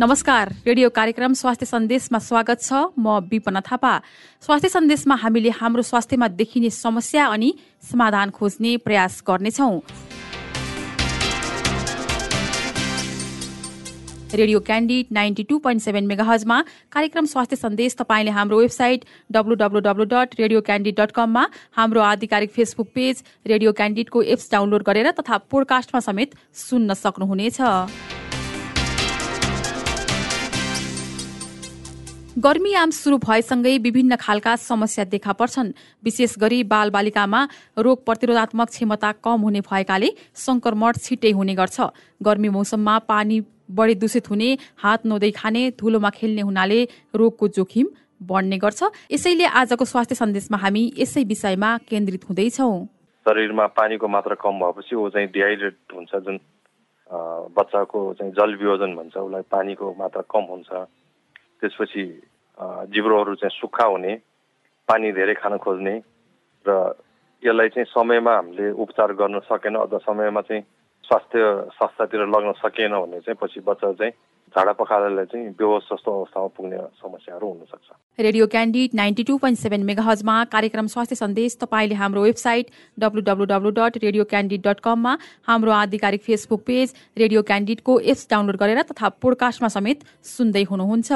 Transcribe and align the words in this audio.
नमस्कार। 0.00 0.48
रेडियो 0.66 0.88
कार्यक्रम 0.94 1.32
स्वास्थ्य 1.34 1.66
सन्देशमा 1.66 2.18
स्वागत 2.18 2.60
छ। 2.62 2.72
म 2.98 3.18
विपना 3.30 3.60
थापा। 3.60 3.94
स्वास्थ्य 4.42 4.68
सन्देशमा 4.68 5.14
हामीले 5.14 5.50
हाम्रो 5.50 5.82
स्वास्थ्यमा 5.82 6.28
देखिने 6.38 6.70
समस्या 6.70 7.24
अनि 7.26 7.48
समाधान 7.82 8.30
खोज्ने 8.30 8.76
प्रयास 8.78 9.22
गर्नेछौ। 9.26 9.68
Radio 14.34 14.60
candid 14.60 15.06
ninety 15.12 15.42
two 15.42 15.58
point 15.58 15.82
seven 15.82 16.06
मेगाहजमा 16.06 16.60
कार्यक्रम 16.92 17.26
स्वास्थ्य 17.26 17.56
सन्देश 17.56 17.96
तपाईँले 17.98 18.30
हाम्रो 18.30 18.60
website 18.60 19.04
W 19.32 19.54
W 19.56 20.04
dot 20.06 20.38
radio 20.38 20.60
candid 20.62 21.00
dot 21.00 21.10
कममा 21.10 21.46
हाम्रो 21.74 22.00
आधिकारिक 22.12 22.50
फेसबुक 22.52 22.88
पेज 22.94 23.22
रेडियो 23.46 23.72
क्यान्डिडको 23.72 24.22
एप्स 24.30 24.48
डाउनलोड 24.52 24.82
गरेर 24.86 25.10
तथा 25.18 25.38
पोडकास्टमा 25.50 26.00
समेत 26.00 26.38
सुन्न 26.54 26.94
सक्नुहुनेछ। 26.94 27.60
गर्मीयाम 32.38 32.90
सुरु 32.90 33.16
भएसँगै 33.18 33.76
विभिन्न 33.82 34.16
खालका 34.16 34.54
समस्या 34.56 35.04
देखा 35.04 35.32
पर्छन्। 35.34 35.72
विशेष 36.04 36.34
गरी 36.38 36.62
बालबालिकामा 36.64 37.40
रोग 37.76 38.04
प्रतिरोधात्मक 38.06 38.68
क्षमता 38.68 39.10
कम 39.18 39.40
हुने 39.42 39.60
भएकाले 39.60 40.10
संक्रमण 40.38 40.92
छिट्टै 40.96 41.30
हुने 41.34 41.54
गर्छ। 41.58 41.80
गर्मी 42.20 42.48
मौसममा 42.48 42.98
पानी 43.10 43.40
बढी 43.74 43.94
दूषित 43.96 44.30
हुने 44.30 44.50
हात 44.78 45.06
नोदै 45.06 45.30
खाने 45.34 45.62
धुलोमा 45.74 46.10
खेल्ने 46.10 46.42
हुनाले 46.42 46.78
रोगको 47.12 47.48
जोखिम 47.58 47.86
बढ्ने 48.22 48.58
गर्छ। 48.58 48.80
यसैले 49.10 49.46
आजको 49.58 49.84
स्वास्थ्य 49.84 50.14
सन्देशमा 50.14 50.58
हामी 50.58 50.84
यसै 50.96 51.24
विषयमा 51.24 51.70
केन्द्रित 51.90 52.28
हुँदैछौ। 52.28 52.70
शरीरमा 53.26 53.66
पानीको 53.74 54.08
मात्रा 54.08 54.34
कम 54.38 54.62
भएपछि 54.62 54.94
ऊ 54.94 55.08
चाहिँ 55.10 55.28
डिहाइड्रेट 55.34 55.76
हुन्छ 55.90 56.22
जुन 56.22 56.38
बच्चाको 57.58 57.98
चाहिँ 58.14 58.32
जल 58.38 58.54
वियोजन 58.62 58.94
भन्छ 58.94 59.16
उसलाई 59.16 59.42
पानीको 59.50 59.94
मात्रा 59.98 60.22
कम 60.30 60.46
हुन्छ। 60.54 60.86
त्यसपछि 61.62 62.04
जिब्रोहरू 62.88 63.34
चाहिँ 63.34 63.58
सुक्खा 63.60 63.84
हुने 63.84 64.14
पानी 64.88 65.12
धेरै 65.12 65.34
खान 65.34 65.56
खोज्ने 65.56 65.94
र 66.66 66.70
यसलाई 67.42 67.68
चाहिँ 67.68 67.86
समयमा 67.86 68.34
हामीले 68.34 68.70
उपचार 68.76 69.12
गर्न 69.12 69.38
सकेन 69.46 69.74
अथवा 69.76 69.98
समयमा 69.98 70.40
चाहिँ 70.40 70.62
स्वास्थ्य 71.08 71.40
संस्थातिर 71.72 72.20
लग्न 72.28 72.52
सकेन 72.60 72.92
भने 72.92 73.20
चाहिँ 73.24 73.36
पछि 73.40 73.60
बच्चा 73.64 73.92
चाहिँ 73.96 74.12
झाडा 74.52 74.72
पखालालाई 74.72 75.24
चाहिँ 75.24 75.48
बेहोस 75.56 75.88
जस्तो 75.92 76.10
अवस्थामा 76.12 76.46
पुग्ने 76.56 76.78
समस्याहरू 77.00 77.46
हुनसक्छ। 77.48 78.20
Radio 78.20 78.46
candid 78.46 78.90
ninety 78.94 79.24
two 79.24 79.36
point 79.38 79.58
seven 79.58 79.82
मेगाहजमा 79.84 80.36
कार्यक्रम 80.52 80.86
स्वास्थ्य 80.86 81.16
सन्देश 81.16 81.56
तपाईँले 81.60 81.94
हाम्रो 81.94 82.22
website 82.22 82.70
W 82.98 83.20
W 83.28 83.44
W 83.52 83.70
dot 83.78 83.98
radio 84.04 84.24
candid 84.24 84.66
dot 84.66 84.80
कममा 84.80 85.16
हाम्रो 85.48 85.72
आधिकारिक 85.72 86.22
फेसबुक 86.22 86.62
पेज 86.66 86.94
रेडियो 87.18 87.42
क्यान्डिडको 87.42 87.98
एप्स 88.04 88.26
डाउनलोड 88.30 88.56
गरेर 88.56 88.82
तथा 88.92 89.08
पोडकास्टमा 89.16 89.68
समेत 89.68 90.04
सुन्दै 90.36 90.64
हुनुहुन्छ। 90.70 91.12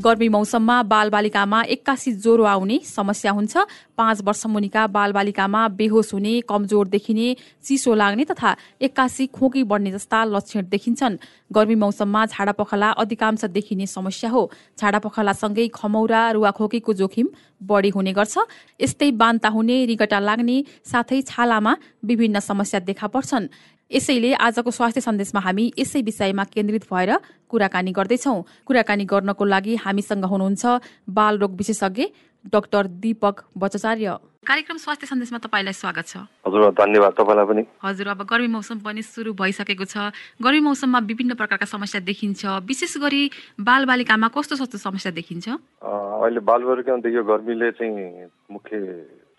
गर्मी 0.00 0.28
मौसममा 0.28 0.82
बालबालिकामा 0.86 1.60
एक्कासी 1.74 2.12
ज्वरो 2.14 2.44
आउने 2.46 2.78
समस्या 2.86 3.32
हुन्छ। 3.32 3.56
पाँच 4.00 4.22
वर्ष 4.24 4.46
मुनिका 4.48 4.86
बालबालिकामा 4.88 5.66
बेहोस 5.76 6.12
हुने 6.14 6.34
कमजोर 6.48 6.88
देखिने 6.88 7.26
चिसो 7.64 7.94
लाग्ने 7.94 8.24
तथा 8.24 8.56
एक्कासी 8.80 9.26
खोकी 9.28 9.62
बढ्ने 9.64 9.90
जस्ता 9.92 10.24
लक्षण 10.26 10.64
देखिन्छन्। 10.72 11.20
गर्मी 11.50 11.74
मौसममा 11.76 12.24
झाडापखला 12.26 12.90
अधिकांश 12.96 13.44
देखिने 13.52 13.86
समस्या 13.88 14.30
हो। 14.30 14.42
झाडापखलासँगै 14.78 15.66
खमौरा 15.74 16.22
रुवाखोकीको 16.32 16.92
जोखिम 16.94 17.26
बढी 17.62 17.90
हुने 17.90 18.12
गर्छ। 18.12 18.38
यस्तै 18.80 19.10
बान्ता 19.20 19.48
हुने 19.48 19.76
रिगटा 19.84 20.18
लाग्ने 20.18 20.56
साथै 20.86 21.20
छालामा 21.28 21.72
विभिन्न 22.04 22.40
समस्या 22.40 22.80
देखा 22.80 23.06
पर्छन्। 23.06 23.52
यसैले 23.90 24.32
आजको 24.38 24.70
स्वास्थ्य 24.70 25.00
सन्देशमा 25.00 25.40
हामी 25.42 25.64
यसै 25.78 26.00
विषयमा 26.00 26.44
केन्द्रित 26.54 26.84
भएर 26.86 27.10
कुराकानी 27.50 27.92
गर्दैछौ। 27.92 28.34
कुराकानी 28.66 29.04
गर्नको 29.04 29.44
लागि 29.44 29.74
हामीसँग 29.84 30.24
हुनुहुन्छ 30.24 30.64
बाल 31.10 31.38
रोग 31.38 31.52
विशेषज्ञ 31.58 32.04
डाक्टर 32.44 32.86
दीपक 33.00 33.40
भट्टाचार्य। 33.56 34.16
कार्यक्रम 34.40 34.76
स्वास्थ्य 34.76 35.06
सन्देशमा 35.06 35.38
तपाईँलाई 35.44 35.72
स्वागत 35.76 36.06
छ। 36.08 36.16
हजुर 36.46 36.72
धन्यवाद 36.72 37.12
तपाईँलाई 37.12 37.46
पनि। 37.46 37.62
हजुर 37.84 38.08
अब 38.08 38.22
गर्मी 38.24 38.48
मौसम 38.48 38.78
पनि 38.80 39.02
सुरु 39.04 39.32
भइसकेको 39.36 39.84
छ। 39.84 40.08
गर्मी 40.40 40.60
मौसममा 40.64 40.98
विभिन्न 41.04 41.34
प्रकारका 41.36 41.66
समस्या 41.68 42.00
देखिन्छ। 42.00 42.64
विशेष 42.64 42.96
गरी 43.04 43.22
बालबालिकामा 43.60 44.28
कस्तो 44.32 44.56
कस्तो 44.56 44.78
समस्या 44.80 45.12
देखिन्छ? 45.12 45.48
अहिले 45.84 46.40
बालबालिकामा 46.40 47.04
देखियो 47.04 47.24
गर्मीले 47.28 47.70
चाहिँ 47.76 48.32
मुख्य 48.48 48.72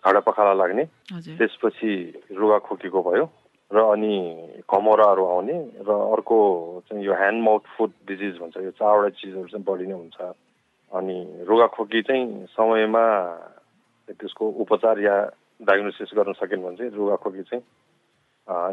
झाडा 0.06 0.20
पखाला 0.22 0.52
लाग्ने। 0.54 0.84
त्यसपछि 1.10 1.90
रुगा 2.38 2.58
खोकीको 2.62 3.00
भयो 3.02 3.24
र 3.70 3.78
अनि 3.82 4.14
कमराहरू 4.68 5.24
आउने 5.26 5.56
र 5.82 5.90
अर्को 5.90 6.38
चाहिँ 6.86 7.02
यो 7.02 7.12
ह्यान्ड 7.18 7.42
माउथ 7.42 7.64
फुड 7.74 7.90
डिजिज 8.06 8.38
भन्छ। 8.38 8.56
यो 8.62 8.70
चारवटा 8.78 9.10
चिजहरू 9.18 9.48
चाहिँ 9.50 9.64
बढी 9.66 9.86
नै 9.90 9.96
हुन्छ। 9.98 10.18
अनि 10.92 11.44
रुगाखोकी 11.48 12.00
चाहिँ 12.02 12.46
समयमा 12.52 13.04
त्यसको 14.08 14.44
उपचार 14.62 14.98
या 15.00 15.16
डायग्नोसिस 15.68 16.10
गर्न 16.16 16.32
सकेन 16.40 16.62
भने 16.62 16.76
चाहिँ 16.76 16.92
रुगाखोकी 16.92 17.42
चाहिँ 17.48 17.64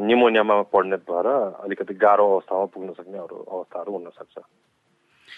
निमोनियामा 0.07 0.55
परिणत 0.73 1.03
भएर 1.09 1.27
अलिकति 1.63 1.93
गाह्रो 2.03 2.25
अवस्थामा 2.31 2.65
पुग्न 2.73 2.93
सक्ने 2.99 3.17
अरू 3.17 3.37
अवस्थाहरू 3.37 3.91
हुनसक्छ। 3.93 4.35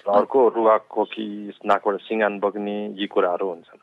र 0.07 0.09
अर्को 0.09 0.39
रुगाखोकी 0.55 1.27
नाकबाट 1.69 2.01
सिँगान 2.01 2.39
बग्ने 2.39 2.77
यी 2.97 3.07
कुराहरू 3.13 3.47
हुन्छन्। 3.47 3.81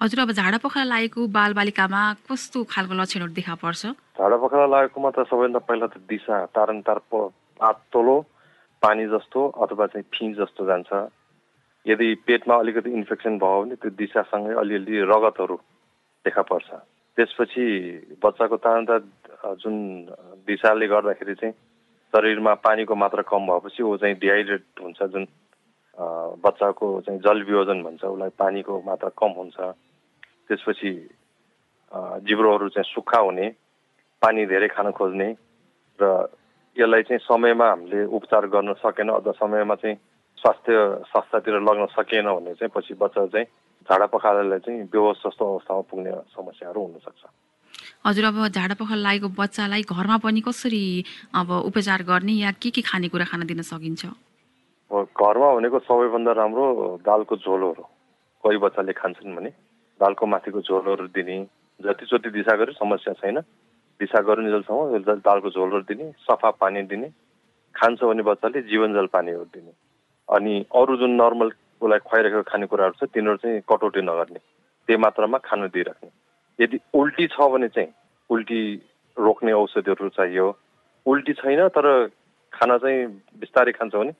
हजुर 0.00 0.20
अब 0.20 0.30
झाडा 0.32 0.58
पखाला 0.64 0.88
लागेको 0.88 1.20
बालबालिकामा 1.28 2.02
कस्तो 2.26 2.58
खालको 2.64 2.94
लक्षणहरू 2.96 3.32
देखा 3.36 3.54
पर्छ? 3.60 3.82
झाडा 4.18 4.36
पखाला 4.42 4.66
लागेकोमा 4.66 5.10
त 5.14 5.28
सबैभन्दा 5.28 5.60
पहिला 5.68 5.86
त 5.86 6.00
दिशा 6.08 6.36
तारन 6.56 6.80
तार 6.88 6.98
पातलो 7.12 8.16
पानी 8.82 9.04
जस्तो 9.12 9.40
अथवा 9.62 9.86
चाहिँ 9.92 10.08
फिङ 10.08 10.32
जस्तो 10.40 10.64
जान्छ। 10.66 10.90
यदि 11.86 12.14
पेटमा 12.26 12.54
अलिकति 12.58 12.90
इन्फेक्सन 12.90 13.38
भयो 13.38 13.62
भने 13.62 13.74
त्यो 13.80 13.90
दिशासँगै 13.96 14.54
अलिअलि 14.60 15.00
रगतहरू 15.10 15.56
देखा 16.24 16.42
पर्छ। 16.42 16.68
त्यसपछि 17.16 17.64
बच्चाको 18.22 18.56
तार 18.56 18.98
जुन 19.60 19.76
दिशाले 20.46 20.86
गर्दाखेरि 20.86 21.34
चाहिँ 21.34 21.54
शरीरमा 22.12 22.54
पानीको 22.64 22.94
मात्रा 22.94 23.22
कम 23.24 23.46
भएपछि 23.46 23.82
ऊ 23.82 23.96
चाहिँ 23.96 24.16
डिहाइड्रेट 24.20 24.64
हुन्छ 24.82 25.02
जुन 25.12 25.24
बच्चाको 26.44 26.86
चाहिँ 27.06 27.20
जल 27.20 27.42
वियोजन 27.48 27.82
भन्छ 27.82 28.04
उसलाई 28.04 28.32
पानीको 28.38 28.72
मात्रा 28.86 29.10
कम 29.16 29.32
हुन्छ। 29.38 29.56
त्यसपछि 30.48 30.92
जिब्रोहरू 32.26 32.68
चाहिँ 32.68 32.92
सुक्खा 32.94 33.18
हुने 33.18 33.46
पानी 34.22 34.46
धेरै 34.46 34.68
खान 34.68 34.90
खोज्ने 34.92 35.28
र 35.98 36.04
यसलाई 36.76 37.02
चाहिँ 37.02 37.24
समयमा 37.24 37.66
हामीले 37.68 38.04
उपचार 38.06 38.46
गर्न 38.46 38.72
सकेन 38.78 39.08
अथवा 39.10 39.32
समयमा 39.40 39.74
चाहिँ 39.74 39.96
स्वास्थ्य 40.40 40.72
संस्थातिर 41.12 41.54
लग्न 41.60 41.86
सकेन 41.92 42.26
भने 42.26 42.54
चाहिँ 42.56 42.72
पछि 42.74 42.94
बच्चा 42.96 43.26
चाहिँ 43.26 43.46
झाडा 43.88 44.06
पखालालाई 44.14 44.58
चाहिँ 44.64 44.84
बेहोस 44.92 45.22
जस्तो 45.26 45.44
अवस्थामा 45.44 45.80
पुग्ने 45.90 46.12
समस्याहरू 46.32 46.80
हुनसक्छ। 46.80 47.22
हजुर 48.06 48.24
अब 48.24 48.36
झाडा 48.48 48.74
पखाला 48.80 49.02
लागेको 49.02 49.28
बच्चालाई 49.36 49.82
घरमा 49.84 50.16
पनि 50.24 50.40
कसरी 50.40 50.84
अब 51.34 51.50
उपचार 51.68 52.02
गर्ने 52.08 52.32
या 52.32 52.50
के 52.56 52.70
के 52.70 52.80
खानेकुरा 52.80 53.24
खान 53.30 53.46
दिन 53.46 53.62
सकिन्छ? 53.62 54.02
घरमा 54.90 55.48
भनेको 55.54 55.78
सबैभन्दा 55.86 56.32
राम्रो 56.32 56.66
दालको 57.04 57.36
झोलहरू 57.36 57.84
कोही 58.44 58.56
बच्चाले 58.64 58.92
खान्छन् 58.92 59.36
भने 59.36 59.50
दालको 60.00 60.26
माथिको 60.26 60.60
झोलहरू 60.60 61.06
दिने 61.14 61.36
जतिचोटि 61.80 62.30
दिशा 62.30 62.56
गर्यो 62.56 62.74
समस्या 62.80 63.12
छैन 63.20 63.38
दिशा 64.00 64.20
जलसम्म 64.24 65.20
दालको 65.20 65.50
झोलहरू 65.50 65.84
दिने 65.88 66.10
सफा 66.24 66.50
पानी 66.60 66.82
दिने 66.88 67.08
खान्छ 67.74 68.00
भने 68.02 68.22
बच्चाले 68.22 68.62
जीवनजल 68.66 69.06
पानीहरू 69.12 69.44
दिने। 69.54 69.72
अनि 70.30 70.54
अरू 70.74 70.96
जुन 70.96 71.10
नर्मल 71.20 71.50
उसलाई 71.82 71.98
खुवाइरहेको 72.06 72.42
खानेकुराहरू 72.50 72.94
छ 72.98 73.10
तिनीहरू 73.14 73.36
चाहिँ 73.42 73.60
कटौती 73.68 74.00
नगर्ने। 74.02 74.40
त्यही 74.88 75.00
मात्रामा 75.00 75.38
खान 75.42 75.66
दिइराख्ने। 75.74 76.10
यदि 76.58 76.76
उल्टी 76.94 77.26
छ 77.34 77.36
भने 77.52 77.68
चाहिँ 77.74 77.90
उल्टी 78.30 78.60
रोक्ने 79.16 79.52
औषधिहरू 79.52 80.08
चाहियो। 80.16 80.46
उल्टी 81.06 81.32
छैन 81.40 81.68
तर 81.74 81.86
खाना 82.52 82.76
चाहिँ 82.78 83.06
बिस्तारै 83.40 83.72
खान्छ 83.72 83.94
भने 83.94 84.12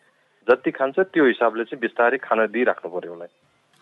जति 0.46 0.70
खान्छ 0.70 0.98
त्यो 1.12 1.24
हिसाबले 1.26 1.64
चाहिँ 1.64 1.80
बिस्तारै 1.80 2.18
खाना 2.18 2.46
दिइराख्नु 2.48 2.90
पर्यो 2.90 3.12
उसलाई। 3.12 3.32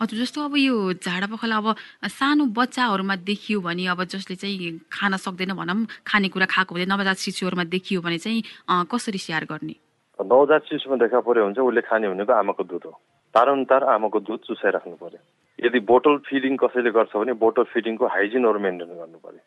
हजुर 0.00 0.18
जस्तो 0.18 0.38
अब 0.44 0.54
यो 0.58 0.74
झाडा 0.94 1.26
पखाला 1.26 1.56
अब 1.58 1.66
सानो 2.06 2.44
बच्चाहरूमा 2.54 3.16
देखियो 3.24 3.60
भने 3.60 3.86
अब 3.94 4.04
जसले 4.04 4.36
चाहिँ 4.36 4.78
खान 4.92 5.16
सक्दैन 5.16 5.52
भनौँ 5.58 5.86
खानेकुरा 6.06 6.46
खाएको 6.46 6.74
हुँदैन 6.74 6.92
नवजात 6.92 7.18
शिशुहरूमा 7.18 7.64
देखियो 7.74 8.00
भने 8.02 8.18
चाहिँ 8.18 8.42
कसरी 8.90 9.18
स्याहार 9.18 9.44
गर्ने? 9.50 9.74
नवजात 10.18 10.62
शिशुमा 10.64 10.96
देखा 10.98 11.20
पर्यो 11.22 11.44
भने 11.44 11.54
चाहिँ 11.54 11.68
उसले 11.68 11.80
खाने 11.82 12.08
भनेको 12.08 12.32
आमाको 12.34 12.64
दुध 12.64 12.84
हो 12.84 12.92
तार 13.34 13.84
आमाको 13.86 14.20
दुध 14.20 14.40
चुसाइराख्नु 14.42 14.96
पर्यो 14.96 15.20
यदि 15.58 15.80
बोटल 15.84 16.16
फिडिङ 16.24 16.56
कसैले 16.56 16.90
गर्छ 16.90 17.14
भने 17.14 17.32
बोटल 17.38 17.64
फिडिङको 17.70 18.06
हाइजिनहरू 18.08 18.58
मेन्टेन 18.58 18.88
गर्नु 18.94 19.18
पर्यो 19.18 19.40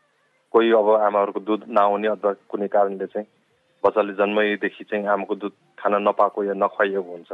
कोही 0.53 0.71
अब 0.73 0.89
आमाहरूको 1.01 1.39
दुध 1.41 1.63
नआउने 1.69 2.07
अथवा 2.09 2.31
कुनै 2.47 2.67
कारणले 2.69 3.05
चाहिँ 3.07 3.27
बच्चाले 3.83 4.13
जन्मैदेखि 4.13 4.83
चाहिँ 4.83 5.07
आमाको 5.09 5.35
दुध 5.37 5.53
खान 5.77 5.95
नपाएको 6.01 6.43
या 6.43 6.53
नखुवाइएको 6.55 7.11
हुन्छ 7.11 7.31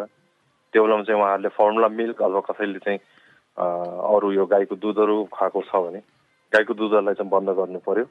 त्यो 0.74 0.84
बेलामा 0.84 1.04
चाहिँ 1.04 1.22
उहाँहरूले 1.22 1.50
फर्मुला 1.54 1.88
मिल्क 1.92 2.22
अथवा 2.22 2.42
कसैले 2.44 2.80
चाहिँ 2.80 3.00
अरू 3.58 4.32
यो 4.32 4.46
गाईको 4.48 4.76
दुधहरू 4.78 5.18
खुवाएको 5.30 5.62
छ 5.64 5.84
भने 5.84 6.02
गाईको 6.52 6.74
दुधहरूलाई 6.76 7.14
चाहिँ 7.16 7.30
बन्द 7.30 7.50
गर्नु 7.56 7.80
पर्यो 7.84 8.06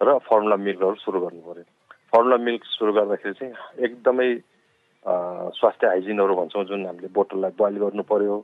र 0.00 0.18
फर्मुला 0.24 0.56
मिल्कहरू 0.58 0.94
सुरु 0.98 1.20
गर्नु 1.20 1.40
पर्यो 1.42 1.64
फर्मुला 2.12 2.36
मिल्क 2.42 2.64
सुरु 2.66 2.92
गर्दाखेरि 2.92 3.34
चाहिँ 3.34 3.84
एकदमै 3.84 4.28
स्वास्थ्य 5.06 5.86
हाइजिनहरू 5.86 6.34
भन्छौँ 6.34 6.64
जुन 6.66 6.86
हामीले 6.86 7.08
बोतललाई 7.14 7.52
बोइल 7.58 7.76
गर्नु 7.78 8.02
पर्यो। 8.02 8.36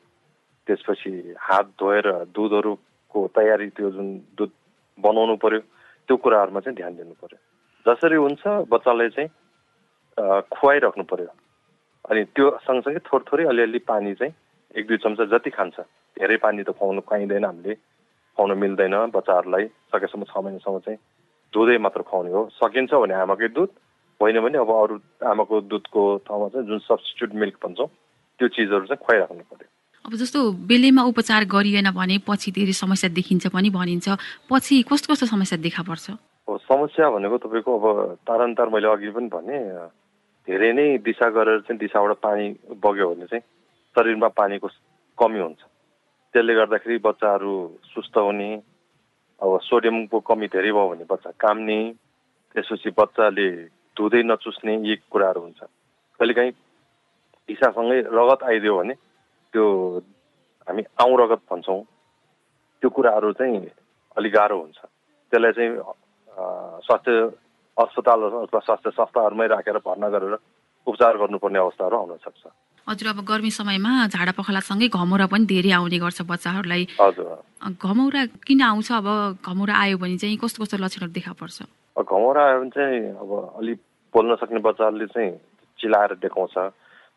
त्यसपछि 0.67 1.35
हात 1.39 1.67
धोएर 1.81 2.07
दुधहरूको 2.31 3.19
तयारी 3.35 3.69
त्यो 3.77 3.91
जुन 3.91 4.09
दुध 4.39 4.51
बनाउनु 4.99 5.37
पर्यो 5.43 5.61
त्यो 6.09 6.17
कुराहरूमा 6.17 6.61
चाहिँ 6.61 6.77
ध्यान 6.77 6.95
दिनु 6.97 7.15
पर्यो। 7.19 7.39
जसरी 7.87 8.17
हुन्छ 8.17 8.43
बच्चालाई 8.71 9.09
चाहिँ 9.17 9.31
खुवाइराख्नु 10.55 11.05
पर्यो। 11.11 11.31
अनि 12.11 12.23
त्यो 12.31 12.47
सँगसँगै 12.63 13.01
थोरै 13.11 13.25
थोरै 13.27 13.45
अलिअलि 13.51 13.79
पानी 13.91 14.15
चाहिँ 14.15 14.35
एक 14.79 14.87
दुई 14.87 14.97
चम्चा 15.03 15.25
जति 15.35 15.51
खान्छ 15.51 15.81
धेरै 16.17 16.37
पानी 16.47 16.63
त 16.63 16.71
खुवाउनु 16.79 17.03
पाइँदैन 17.11 17.45
हामीले। 17.45 17.75
खुवाउनु 17.75 18.55
मिल्दैन 18.55 18.95
बच्चाहरूलाई 19.11 19.67
सकेसम्म 19.91 20.25
छ 20.31 20.35
महिनासम्म 20.39 20.79
चाहिँ 20.87 20.99
दुधै 21.53 21.79
मात्र 21.79 22.03
खुवाउने 22.07 22.31
हो। 22.33 22.43
सकिन्छ 22.55 22.95
भने 22.95 23.15
आमाकै 23.15 23.49
दुध 23.51 23.71
होइन 24.23 24.41
भने 24.41 24.59
अब 24.59 24.71
अरू 24.71 24.97
आमाको 25.27 25.61
दुधको 25.67 26.03
ठाउँमा 26.27 26.49
चाहिँ 26.55 26.67
जुन 26.67 26.79
सब्सटिट्युट 26.89 27.35
मिल्क 27.43 27.57
भन्छौँ 27.67 27.89
त्यो 28.41 28.49
चिजहरू 28.57 28.87
चाहिँ 28.87 29.05
खुवाइराख्नु 29.05 29.45
पर्यो 29.51 29.71
अब 30.05 30.15
जस्तो 30.19 30.41
बेलेमा 30.67 31.03
उपचार 31.11 31.45
गरिएन 31.47 31.91
भने 31.95 32.19
पछि 32.27 32.51
धेरै 32.51 32.73
समस्या 32.75 33.11
देखिन्छ 33.15 33.47
पनि 33.55 33.71
भनिन्छ। 33.71 34.09
पछि 34.51 34.83
कस्तो 34.91 35.13
कस्तो 35.13 35.27
समस्या 35.27 35.59
देखा 35.63 35.83
पर्छ? 35.83 36.07
समस्या 36.67 37.11
भनेको 37.11 37.37
तपाईँको 37.39 37.71
अब 37.79 38.15
तारन्तार 38.27 38.69
मैले 38.75 38.89
अघि 38.91 39.11
पनि 39.15 39.29
भने 39.31 39.59
धेरै 40.49 40.73
नै 40.75 40.87
दिशा 41.07 41.29
गरेर 41.31 41.61
चाहिँ 41.67 41.79
दिशाबाट 41.79 42.19
पानी 42.19 42.47
बग्यो 42.83 43.09
भने 43.15 43.27
चाहिँ 43.31 43.43
शरीरमा 43.97 44.29
पानीको 44.35 44.69
कमी 45.19 45.39
हुन्छ। 45.39 45.61
त्यसले 46.35 46.55
गर्दाखेरि 46.55 46.99
बच्चाहरू 47.07 47.55
सुस्त 47.95 48.17
हुने 48.19 48.51
अब 49.41 49.59
सोडियमको 49.63 50.19
कमी 50.21 50.47
धेरै 50.51 50.73
भयो 50.73 50.89
भने 50.91 51.05
बच्चा 51.07 51.31
काम्ने 51.39 51.79
त्यसपछि 52.55 52.91
बच्चाले 52.99 53.49
धुँदै 53.97 54.23
नचुस्ने 54.23 54.73
यी 54.89 54.95
कुराहरू 55.13 55.41
हुन्छ. 55.41 55.61
कहिलेकाहीँ 56.21 56.53
दिशासँगै 57.49 57.99
रगत 58.09 58.41
आइदियो 58.49 58.75
भने 58.79 58.95
त्यो 59.53 59.65
हामी 60.67 60.83
आउँ 61.03 61.15
रगत 61.21 61.43
भन्छौँ। 61.51 61.81
त्यो 62.83 62.89
कुराहरू 62.91 63.33
चाहिँ 63.39 63.59
अलिक 64.17 64.33
गाह्रो 64.33 64.57
हुन्छ। 64.61 64.79
त्यसलाई 65.33 65.53
चाहिँ 65.53 65.71
स्वास्थ्य 66.87 67.13
अस्पताल 67.77 68.21
अथवा 68.49 68.61
स्वास्थ्य 68.67 68.91
संस्थाहरूमै 68.97 69.47
राखेर 69.53 69.79
भर्ना 69.85 70.09
गरेर 70.15 70.35
उपचार 70.87 71.17
गर्नुपर्ने 71.21 71.59
अवस्थाहरू 71.59 71.97
आउन 71.97 72.17
सक्छ। 72.25 72.43
हजुर 72.89 73.09
अब 73.09 73.19
गर्मी 73.23 73.51
समयमा 73.55 73.93
झाडा 74.11 74.33
पखालासँगै 74.35 74.89
घमौरा 74.91 75.27
पनि 75.33 75.45
धेरै 75.47 75.71
आउने 75.79 75.99
गर्छ 76.03 76.23
बच्चाहरूलाई। 76.27 76.83
हजुर। 76.99 77.29
घमौरा 77.79 78.23
किन 78.47 78.61
आउँछ? 78.63 78.89
अब 78.93 79.07
घमौरा 79.47 79.75
आयो 79.83 79.97
भने 80.03 80.17
चाहिँ 80.19 80.37
कस्तो 80.43 80.63
कस्तो 80.65 80.77
लक्षणहरू 80.83 81.13
देखा 81.13 81.33
पर्छ? 81.39 81.63
घमौरा 82.05 82.43
आयो 82.47 82.59
भने 82.61 82.71
चाहिँ 82.71 83.01
अब 83.23 83.31
अलिक 83.59 83.79
बोल्न 84.15 84.35
सक्ने 84.37 84.61
बच्चाहरूले 84.61 85.07
चाहिँ 85.07 85.31
चिलाएर 85.79 86.15
देखाउँछ। 86.23 86.55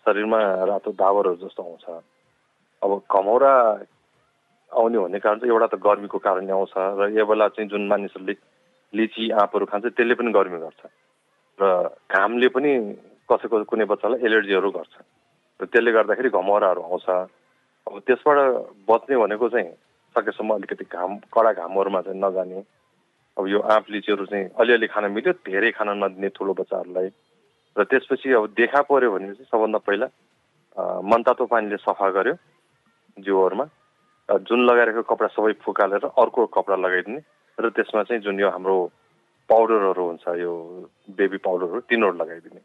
शरीरमा 0.05 0.39
रातो 0.69 0.91
दावरहरू 0.93 1.35
जस्तो 1.43 1.63
आउँछ। 1.63 1.85
अब 2.81 2.91
घमौरा 3.09 3.53
आउने 4.71 4.97
भन्ने 4.99 5.19
कारण 5.19 5.39
चाहिँ 5.39 5.53
एउटा 5.53 5.67
त 5.67 5.79
गर्मीको 5.81 6.17
कारणले 6.17 6.51
आउँछ 6.51 6.73
र 6.77 7.09
यो 7.17 7.25
बेला 7.25 7.47
चाहिँ 7.55 7.69
जुन 7.69 7.87
मानिसहरूले 7.87 8.35
लिची 8.93 9.23
आँपहरू 9.31 9.65
खान्छ 9.65 9.85
त्यसले 9.97 10.13
पनि 10.15 10.31
गर्मी 10.31 10.59
गर्छ। 10.59 10.81
र 11.59 11.63
घामले 12.11 12.47
पनि 12.53 12.71
कसैको 13.29 13.63
कुनै 13.65 13.85
बच्चालाई 13.89 14.19
एलर्जीहरू 14.25 14.69
गर्छ। 14.71 14.95
र 15.59 15.65
त्यसले 15.65 15.91
गर्दाखेरि 15.91 16.29
घमौराहरू 16.29 16.81
आउँछ। 16.81 17.07
अब 17.87 17.93
त्यसबाट 18.05 18.37
बच्ने 18.89 19.15
भनेको 19.17 19.49
चाहिँ 19.49 19.71
सकेसम्म 20.15 20.53
अलिकति 20.53 20.85
घाम 20.85 21.17
कडा 21.33 21.51
घामहरूमा 21.53 22.01
चाहिँ 22.01 22.19
नजाने। 22.21 22.59
अब 23.37 23.47
यो 23.47 23.59
आँप 23.59 23.85
लिचीहरू 23.91 24.25
चाहिँ 24.25 24.45
अलिअलि 24.59 24.87
खान 24.87 25.11
मिल्यो 25.11 25.33
धेरै 25.43 25.71
खान 25.75 25.89
नदिने 26.03 26.29
ठुलो 26.35 26.53
बच्चाहरूलाई। 26.55 27.09
र 27.75 27.83
त्यसपछि 27.83 28.31
अब 28.31 28.45
देखा 28.55 28.81
पऱ्यो 28.87 29.11
भने 29.11 29.33
चाहिँ 29.35 29.49
सबभन्दा 29.51 29.79
पहिला 29.83 30.07
मनतातो 31.03 31.45
पानीले 31.51 31.77
सफा 31.83 32.09
गर्यो 32.15 32.35
जिउहरूमा। 33.19 33.65
जुन 34.47 34.59
लगाइरहेको 34.65 35.03
कपडा 35.03 35.27
सबै 35.35 35.53
फुकालेर 35.61 36.05
अर्को 36.15 36.45
कपडा 36.55 36.75
लगाइदिने 36.75 37.19
र 37.57 37.69
त्यसमा 37.75 38.03
चाहिँ 38.07 38.21
जुन 38.23 38.39
यो 38.39 38.49
हाम्रो 38.49 38.75
पाउडरहरू 39.49 40.03
हुन्छ 40.07 40.25
यो 40.39 40.51
बेबी 41.11 41.37
पाउडरहरू 41.43 41.79
तिनीहरू 41.91 42.15
लगाइदिने। 42.17 42.61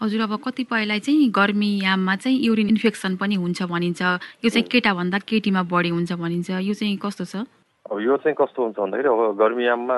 हजुर 0.00 0.20
अब 0.20 0.32
कतिपयलाई 0.44 1.00
चाहिँ 1.00 1.28
गर्मी 1.34 1.70
याममा 1.82 2.14
चाहिँ 2.22 2.38
युरिन 2.46 2.68
इन्फेक्सन 2.76 3.16
पनि 3.16 3.34
हुन्छ 3.34 3.62
भनिन्छ। 3.66 4.02
यो 4.44 4.48
चाहिँ 4.54 4.68
केटाभन्दा 4.70 5.18
केटीमा 5.26 5.62
बढी 5.66 5.90
हुन्छ 5.96 6.12
भनिन्छ। 6.14 6.50
यो 6.62 6.74
चाहिँ 6.78 6.96
कस्तो 7.02 7.24
छ? 7.24 7.48
अब 7.84 8.00
यो 8.00 8.16
चाहिँ 8.16 8.34
कस्तो 8.40 8.62
हुन्छ 8.62 8.78
भन्दाखेरि 8.78 9.08
अब 9.08 9.36
गर्मी 9.36 9.66
याममा 9.66 9.96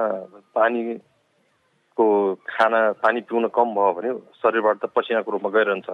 पानीको 0.58 2.06
खाना 2.50 2.80
पानी 2.98 3.20
पिउन 3.30 3.46
कम 3.54 3.68
भयो 3.78 3.92
भने 3.94 4.10
शरीरबाट 4.42 4.76
त 4.82 4.90
पसिनाको 4.90 5.30
रूपमा 5.30 5.50
गइरहन्छ। 5.54 5.88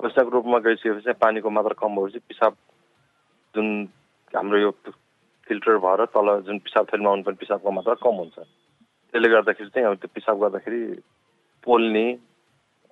पसिनाको 0.00 0.30
रूपमा 0.30 0.58
गइसकेपछि 0.68 1.12
पानीको 1.24 1.48
मात्रा 1.48 1.74
कम 1.80 1.96
भएपछि 1.96 2.18
पिसाब 2.28 2.52
जुन 3.54 3.68
हाम्रो 4.36 4.58
यो 4.58 4.70
फिल्टर 5.48 5.76
भएर 5.80 6.04
तल 6.12 6.28
जुन 6.44 6.58
पिसाब 6.60 6.84
थैलीमा 6.92 7.10
आउनुपर्ने 7.10 7.40
पिसाबको 7.40 7.70
मात्रा 7.72 7.94
कम 8.04 8.14
हुन्छ। 8.20 8.36
त्यसले 8.38 9.28
गर्दाखेरि 9.28 9.70
चाहिँ 9.72 9.88
अब 9.88 9.94
त्यो 10.04 10.12
पिसाब 10.14 10.36
गर्दाखेरि 10.44 10.82
पोल्ने 11.64 12.06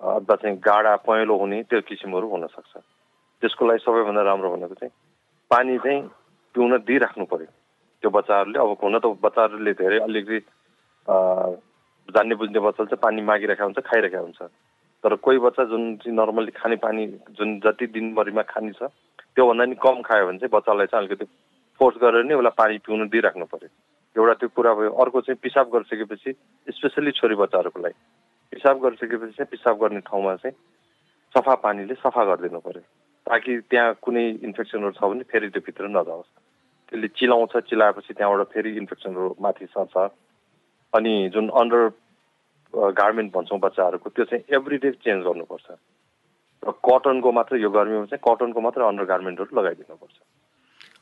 अथवा 0.01 0.35
चाहिँ 0.41 0.57
गाडा 0.57 0.95
पहेँलो 1.05 1.37
हुने 1.37 1.63
त्यो 1.69 1.81
किसिमहरू 1.85 2.27
हुनसक्छ। 2.33 2.73
त्यसको 3.41 3.65
लागि 3.67 3.85
सबैभन्दा 3.85 4.21
राम्रो 4.25 4.49
भनेको 4.57 4.75
चाहिँ 4.81 4.93
पानी 5.51 5.77
चाहिँ 5.85 6.01
पिउन 6.55 6.77
दिइराख्नु 6.81 7.25
पऱ्यो 7.29 7.51
त्यो 8.03 8.09
बच्चाहरूले 8.11 8.59
अब 8.59 8.71
हुन 8.83 8.99
त 8.99 9.05
बच्चाहरूले 9.23 9.73
धेरै 9.79 9.99
अलिकति 10.03 10.39
जान्ने 11.07 12.35
बुझ्ने 12.35 12.59
बच्चाले 12.59 12.89
चाहिँ 12.91 12.99
पानी 12.99 13.21
मागिरहेको 13.23 13.63
हुन्छ 13.63 13.79
खाइरहेको 13.79 14.23
हुन्छ। 14.27 14.41
तर 15.03 15.15
कोही 15.23 15.39
बच्चा 15.39 15.63
जुन 15.71 15.83
चाहिँ 16.03 16.15
नर्मल्ली 16.15 16.51
खाने 16.51 16.75
पानी 16.83 17.07
जुन 17.39 17.49
जति 17.63 17.87
दिनभरिमा 17.95 18.43
खाने 18.51 18.71
छ 18.75 18.91
त्योभन्दा 19.35 19.65
नि 19.65 19.75
कम 19.79 20.01
खायो 20.03 20.27
भने 20.27 20.39
चाहिँ 20.43 20.51
बच्चालाई 20.51 20.87
चाहिँ 20.91 21.07
अलिकति 21.07 21.25
फोर्स 21.79 21.95
गरेर 22.03 22.23
नै 22.27 22.35
उसलाई 22.35 22.55
पानी 22.59 22.77
पिउनु 22.83 23.07
दिइराख्नु 23.07 23.45
पऱ्यो। 23.47 23.71
एउटा 24.15 24.33
त्यो 24.39 24.49
कुरा 24.51 24.73
भयो 24.77 24.91
अर्को 24.99 25.21
चाहिँ 25.23 25.39
पिसाब 25.43 25.65
गरिसकेपछि 25.73 26.31
स्पेसल्ली 26.67 27.11
छोरी 27.19 27.35
बच्चाहरूको 27.39 27.79
लागि 27.81 27.97
पिसाब 28.53 28.75
गरिसकेपछि 28.83 29.33
चाहिँ 29.39 29.51
पिसाब 29.51 29.75
गर्ने 29.79 29.99
ठाउँमा 30.11 30.35
चाहिँ 30.43 30.55
सफा 31.35 31.55
पानीले 31.65 31.95
सफा 32.03 32.23
गरिदिनु 32.29 32.59
पऱ्यो। 32.67 32.83
ताकि 33.27 33.51
त्यहाँ 33.71 33.95
कुनै 34.03 34.25
इन्फेक्सनहरू 34.43 34.91
छ 34.91 35.01
भने 35.03 35.23
फेरि 35.31 35.49
त्यो 35.49 35.61
भित्र 35.65 35.87
नजाओस्। 35.87 36.42
त्यसले 36.93 37.07
चिलाउँछ 37.17 37.53
चिलाएपछि 37.73 38.13
त्यहाँबाट 38.13 38.53
फेरि 38.53 38.71
इन्फेक्सनहरू 38.77 39.35
माथि 39.41 39.65
सर्छ। 39.65 39.97
अनि 40.93 41.13
जुन 41.33 41.49
अन्डर 41.49 41.81
गार्मेन्ट 42.93 43.33
भन्छौँ 43.33 43.59
बच्चाहरूको 43.59 44.09
त्यो 44.13 44.25
चाहिँ 44.29 44.45
एभ्री 44.53 44.77
डे 44.77 44.91
चेन्ज 45.01 45.25
गर्नुपर्छ। 45.25 45.67
र 46.63 46.71
कटनको 46.85 47.29
मात्रै 47.33 47.57
यो 47.61 47.69
गर्मीमा 47.73 48.05
चाहिँ 48.13 48.21
कटनको 48.21 48.59
मात्रै 48.61 48.85
अन्डर 48.85 49.05
गार्मेन्टहरू 49.09 49.57
लगाइदिनुपर्छ। 49.57 50.17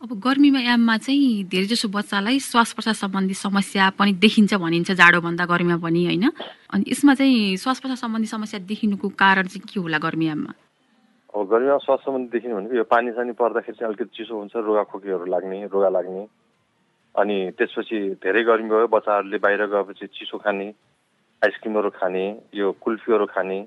अब 0.02 0.10
गर्मीमा 0.16 0.60
याममा 0.64 0.96
चाहिँ 0.98 1.44
धेरै 1.52 1.68
जसो 1.76 1.88
बच्चालाई 1.92 2.40
श्वास 2.40 2.74
प्रश्वास 2.74 2.98
सम्बन्धी 3.04 3.36
समस्या 3.36 3.90
पनि 4.00 4.12
देखिन्छ 4.16 4.54
भनिन्छ 4.64 4.92
जाडोभन्दा 4.96 5.46
गर्मीमा 5.46 5.78
पनि 5.84 6.02
होइन? 6.08 6.26
अनि 6.72 6.84
यसमा 6.88 7.14
चाहिँ 7.20 7.58
श्वास 7.60 7.80
प्रश्वास 7.84 8.00
सम्बन्धी 8.00 8.28
समस्या 8.32 8.60
देखिनुको 8.64 9.08
कारण 9.12 9.46
चाहिँ 9.52 9.68
के 9.68 9.80
होला 9.80 10.00
गर्मी 10.00 10.26
याममा? 10.28 10.52
अब 11.32 11.48
गर्मीमा 11.48 11.78
श्वास 11.80 12.00
सम्बन्धी 12.06 12.28
देखिनु 12.28 12.56
भनेको 12.56 12.76
यो 12.76 12.84
पानी 12.92 13.12
सानी 13.16 13.32
पर्दाखेरि 13.40 13.78
चाहिँ 13.80 13.88
अलिकति 13.88 14.16
चिसो 14.18 14.36
हुन्छ 14.36 14.56
रुगा 14.68 14.84
खोकीहरू 14.92 15.26
लाग्ने 15.32 15.58
रुगा 15.72 15.90
लाग्ने। 15.90 16.28
अनि 17.16 17.38
त्यसपछि 17.58 18.00
धेरै 18.20 18.44
गर्मी 18.44 18.70
भयो 18.70 18.88
बच्चाहरूले 18.92 19.38
बाहिर 19.40 19.66
गएपछि 19.72 20.08
चिसो 20.12 20.38
खाने 20.44 20.68
आइसक्रिमहरू 21.42 21.90
खाने 21.96 22.26
यो 22.56 22.72
कुल्फीहरू 22.84 23.26
खाने 23.32 23.60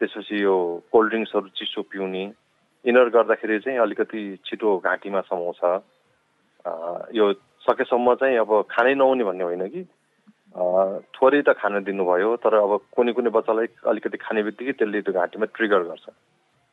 त्यसपछि 0.00 0.42
यो 0.42 0.54
कोल्ड 0.92 1.10
ड्रिङ्क्सहरू 1.10 1.48
चिसो 1.58 1.82
पिउने। 1.90 2.24
इनर 2.84 3.08
गर्दाखेरि 3.10 3.58
चाहिँ 3.66 3.78
अलिकति 3.78 4.22
छिटो 4.46 4.78
घाँटीमा 4.78 5.20
समाउँछ। 5.26 5.60
यो 7.18 7.32
सकेसम्म 7.66 8.14
चाहिँ 8.14 8.38
अब 8.46 8.50
खानै 8.70 8.94
नहुने 8.94 9.24
भन्ने 9.24 9.44
होइन 9.44 9.66
कि? 9.74 9.82
थोरै 11.14 11.42
त 11.42 11.58
खान 11.58 11.82
दिनुभयो 11.82 12.36
तर 12.46 12.54
अब 12.62 12.78
कुनै 12.94 13.12
कुनै 13.12 13.30
बच्चालाई 13.34 13.66
अलिकति 13.90 14.18
खाने 14.22 14.42
बित्तिकै 14.42 14.72
त्यसले 14.78 15.02
त्यो 15.02 15.14
घाँटीमा 15.14 15.46
ट्रिगर 15.50 15.82
गर्छ। 15.90 16.06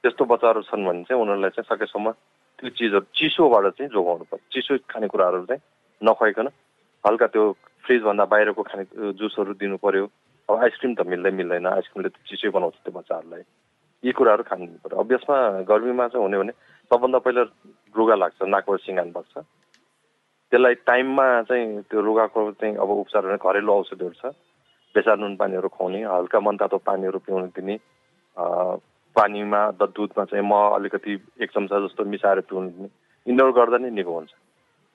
त्यस्तो 0.03 0.25
बच्चाहरू 0.25 0.61
छन् 0.69 0.85
भने 0.87 1.03
चाहिँ 1.03 1.21
उनीहरूलाई 1.21 1.51
चाहिँ 1.55 1.69
सकेसम्म 1.71 2.11
त्यो 2.59 2.69
चिजहरू 2.77 3.05
चिसोबाट 3.15 3.65
चाहिँ 3.75 3.91
जोगाउनु 3.91 4.25
पर्छ। 4.31 4.41
चिसो 4.53 4.77
खानेकुराहरू 4.87 5.45
चाहिँ 5.45 5.61
नखुवाइकन 6.01 6.47
हल्का 7.03 7.27
त्यो 7.33 7.43
फ्रिजभन्दा 7.83 8.25
बाहिरको 8.31 8.63
खाने 8.63 8.83
जुसहरू 9.19 9.53
दिनु 9.59 9.77
पऱ्यो 9.83 10.05
अब 10.49 10.55
आइसक्रिम 10.55 10.93
त 10.95 11.01
मिल्दै 11.07 11.31
मिल्दैन। 11.39 11.67
आइसक्रिमले 11.67 12.09
त 12.09 12.17
चिसै 12.27 12.49
बनाउँछ 12.55 12.75
त्यो 12.83 12.91
बच्चाहरूलाई। 12.95 13.43
यी 14.03 14.11
कुराहरू 14.15 14.43
खानु 14.47 14.65
पऱ्यो 14.83 14.99
अब 14.99 15.11
यसमा 15.11 15.37
गर्मीमा 15.67 16.07
चाहिँ 16.07 16.23
हुने 16.23 16.37
भने 16.39 16.53
सबभन्दा 16.91 17.19
पहिला 17.19 17.43
रुगा 17.95 18.15
लाग्छ 18.15 18.39
नाकबाट 18.47 18.79
सिँगान 18.79 19.11
बग्छ। 19.11 19.33
त्यसलाई 20.51 20.75
टाइममा 20.87 21.27
चाहिँ 21.47 21.81
त्यो 21.87 21.99
रुगाको 22.01 22.39
चाहिँ 22.59 22.75
अब 22.75 22.89
उपचार 22.89 23.21
गर्ने 23.27 23.43
घरेलु 23.43 23.71
औषधिहरू 23.71 24.15
छ। 24.15 24.31
बेसार 24.95 25.17
नुन 25.19 25.35
पानीहरू 25.35 25.67
खुवाउने 25.69 25.99
हल्का 26.03 26.39
मनतातो 26.39 26.77
पानीहरू 26.81 27.19
पिउनु 27.19 27.47
दिने 27.53 27.75
पानीमा 29.15 29.61
द 29.79 29.83
दुधमा 29.95 30.23
चाहिँ 30.25 30.45
म 30.45 30.53
अलिकति 30.75 31.13
एक 31.41 31.49
चम्चा 31.51 31.79
जस्तो 31.85 32.05
मिसाएर 32.05 32.39
पिउनु 32.49 32.87
यिनीहरू 33.25 33.51
गर्दा 33.53 33.77
नै 33.77 33.89
निको 33.89 34.13
हुन्छ। 34.13 34.31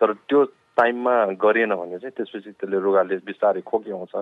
तर 0.01 0.13
त्यो 0.29 0.45
टाइममा 0.77 1.15
गरिएन 1.39 1.75
भने 1.75 1.99
चाहिँ 1.99 2.15
त्यसपछि 2.17 2.51
त्यसले 2.59 2.79
रुगाले 2.79 3.17
बिस्तारै 3.27 3.61
खोकी 3.63 3.91
आउँछ। 3.91 4.15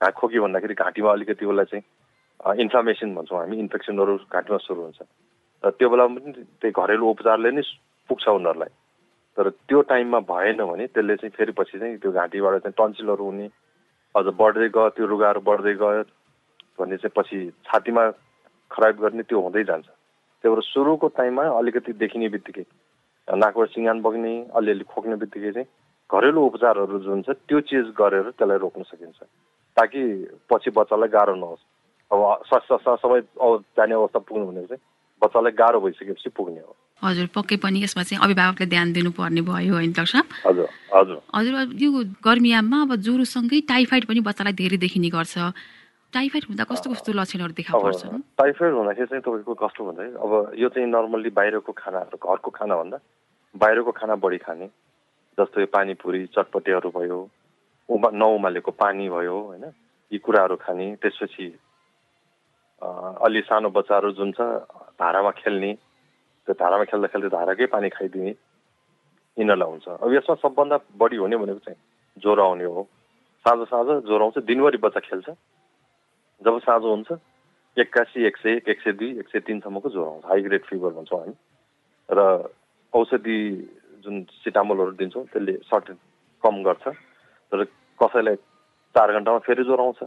खोकी 0.00 0.38
भन्दाखेरि 0.40 0.74
घाँटीमा 0.74 1.10
अलिकति 1.12 1.44
उसलाई 1.46 1.68
चाहिँ 1.70 2.60
इन्फ्लामेसन 2.64 3.14
भन्छौँ 3.14 3.38
हामी 3.38 3.56
इन्फेक्सनहरू 3.58 4.16
घाँटीमा 4.32 4.58
सुरु 4.64 4.80
हुन्छ। 4.80 5.00
र 5.64 5.70
त्यो 5.76 5.88
बेलामा 5.88 6.14
पनि 6.16 6.32
त्यही 6.60 6.72
घरेलु 6.72 7.04
उपचारले 7.04 7.50
नै 7.52 7.62
पुग्छ 8.08 8.28
उनीहरूलाई। 8.28 8.72
तर 9.36 9.48
त्यो 9.68 9.80
टाइममा 9.92 10.20
भएन 10.24 10.64
भने 10.64 10.86
त्यसले 10.88 11.16
चाहिँ 11.16 11.34
फेरि 11.36 11.52
पछि 11.52 11.78
चाहिँ 11.78 11.98
त्यो 12.00 12.12
घाँटीबाट 12.12 12.54
चाहिँ 12.64 12.74
टन्सिलहरू 12.78 13.24
हुने 13.24 13.46
अझ 14.14 14.26
बढ्दै 14.40 14.68
गयो 14.74 14.88
त्यो 14.96 15.06
रुगाहरू 15.06 15.40
बढ्दै 15.40 15.74
गयो 15.84 16.02
भन्ने 16.80 16.96
चाहिँ 16.96 17.14
पछि 17.16 17.38
छातीमा 17.68 18.04
खराब 18.70 18.94
गर्ने 19.02 19.22
त्यो 19.22 19.40
हुँदै 19.40 19.64
जान्छ। 19.64 19.86
त्यही 19.86 20.54
भएर 20.54 20.62
सुरुको 20.64 21.08
टाइममा 21.18 21.44
अलिकति 21.58 21.92
देखिने 22.00 22.28
बित्तिकै 22.34 22.64
नाकबाट 23.28 23.68
सिँगान 23.70 24.00
बग्ने 24.02 24.32
अलिअलि 24.56 24.84
खोक्ने 24.88 25.16
बित्तिकै 25.22 25.52
चाहिँ 25.52 25.68
घरेलु 26.10 26.40
उपचारहरू 26.40 26.98
जुन 27.06 27.22
छ 27.22 27.36
त्यो 27.46 27.60
चिज 27.70 27.86
गरेर 27.94 28.30
त्यसलाई 28.34 28.58
रोक्न 28.58 28.82
सकिन्छ। 28.82 29.20
ताकि 29.76 30.00
पछि 30.50 30.70
बच्चालाई 30.74 31.08
गाह्रो 31.08 31.34
नहोस्। 31.38 31.62
अब 32.10 32.20
स्वास्थ्य 32.48 33.20
जाने 33.78 33.94
अवस्था 33.94 34.18
पुग्नु 34.26 34.46
भनेको 34.46 34.66
चाहिँ 34.66 34.82
बच्चालाई 35.22 35.52
गाह्रो 35.54 35.80
भइसकेपछि 35.80 36.30
पुग्ने 36.34 36.60
हो। 36.60 36.74
हजुर 37.02 37.26
पक्कै 37.30 37.56
पनि 37.62 37.82
यसमा 37.82 38.02
चाहिँ 38.02 38.22
अभिभावकले 38.24 38.66
ध्यान 38.66 38.92
दिनुपर्ने 38.92 39.40
भयो 39.46 39.74
होइन 39.74 39.92
डाक्टर 39.94 40.10
साहब? 40.10 40.26
हजुर 40.46 40.66
हजुर। 40.94 41.18
हजुर 41.36 41.54
यो 41.78 41.90
गर्मीयाममा 42.18 42.78
अब 42.82 42.90
ज्वरोसँगै 43.06 43.60
टाइफाइड 43.70 44.04
पनि 44.10 44.20
बच्चालाई 44.26 44.52
धेरै 44.58 44.78
देखिने 44.84 45.08
गर्छ। 45.14 45.34
टाइफाइड 46.14 46.44
हुँदा 46.48 46.64
कस्तो 46.66 46.90
कस्तो 46.90 47.12
लक्षणहरू 47.12 47.52
देखा 47.54 47.78
पर्छ? 47.78 48.02
टाइफाइड 48.38 48.72
हुँदाखेरि 48.74 49.06
चाहिँ 49.06 49.22
तपाईँको 49.22 49.54
कस्तो 49.54 49.84
भन्दाखेरि 49.86 50.16
अब 50.18 50.32
यो 50.58 50.68
चाहिँ 50.74 50.88
नर्मल्ली 50.90 51.30
बाहिरको 51.38 51.72
खानाहरू 51.72 52.16
घरको 52.18 52.50
खानाभन्दा 52.50 52.98
बाहिरको 53.54 53.92
खाना 53.94 54.14
बढी 54.18 54.38
खाने 54.42 54.66
जस्तो 55.38 55.60
यो 55.60 55.66
पानीपुरी 55.70 56.26
चटपटेहरू 56.34 56.90
भयो 56.98 57.18
उमा 57.88 58.08
नउमालेको 58.10 58.70
पानी 58.74 59.08
भयो 59.08 59.36
होइन? 59.38 59.64
यी 60.12 60.18
कुराहरू 60.18 60.56
खाने 60.58 60.86
त्यसपछि 61.02 61.46
अलि 62.82 63.40
सानो 63.46 63.70
बच्चाहरू 63.70 64.10
जुन 64.18 64.32
छ 64.34 64.40
धारामा 64.98 65.30
खेल्ने 65.38 65.72
त्यो 66.46 66.54
धारामा 66.58 66.84
खेल्दा 66.90 67.08
खेल्दै 67.12 67.30
धाराकै 67.30 67.66
पानी 67.70 67.88
खाइदिने 67.94 68.30
यिनीहरूलाई 68.30 69.70
हुन्छ। 69.70 69.86
अब 70.02 70.10
यसमा 70.14 70.34
सबभन्दा 70.42 70.76
बढी 70.98 71.16
हुने 71.22 71.36
भनेको 71.38 71.62
चाहिँ 71.66 71.78
ज्वरो 72.18 72.42
आउने 72.42 72.64
हो। 72.64 72.82
साँझ 73.44 73.60
साँझ 73.70 73.88
ज्वरो 74.10 74.22
आउँछ 74.24 74.38
दिनभरि 74.50 74.78
बच्चा 74.82 75.00
खेल्छ। 75.06 75.28
जब 76.42 76.58
साँझ 76.60 76.82
हुन्छ 76.82 77.12
एक्कासी 77.76 78.26
एक 78.26 78.36
सय 78.36 78.52
एक 78.52 78.68
एक 78.68 78.80
सय 78.80 78.92
दुई 78.92 79.18
एक 79.18 79.28
सय 79.28 79.40
तिनसम्मको 79.40 79.90
ज्वरो 79.90 80.10
आउँछ 80.10 80.24
हाई 80.26 80.42
ग्रेड 80.42 80.64
फिभर 80.64 80.92
भन्छौँ 80.92 81.20
हामी। 81.20 81.34
र 82.08 82.20
औषधि 82.92 83.38
जुन 84.04 84.22
सिटामोलहरू 84.44 84.92
दिन्छौँ 84.96 85.24
त्यसले 85.26 85.52
सर्ट 85.68 85.90
कम 86.42 86.62
गर्छ। 86.64 86.88
तर 87.52 87.64
कसैलाई 88.00 88.36
चार 88.94 89.12
घन्टामा 89.12 89.38
फेरि 89.46 89.64
ज्वरो 89.64 89.84
आउँछ। 89.84 90.02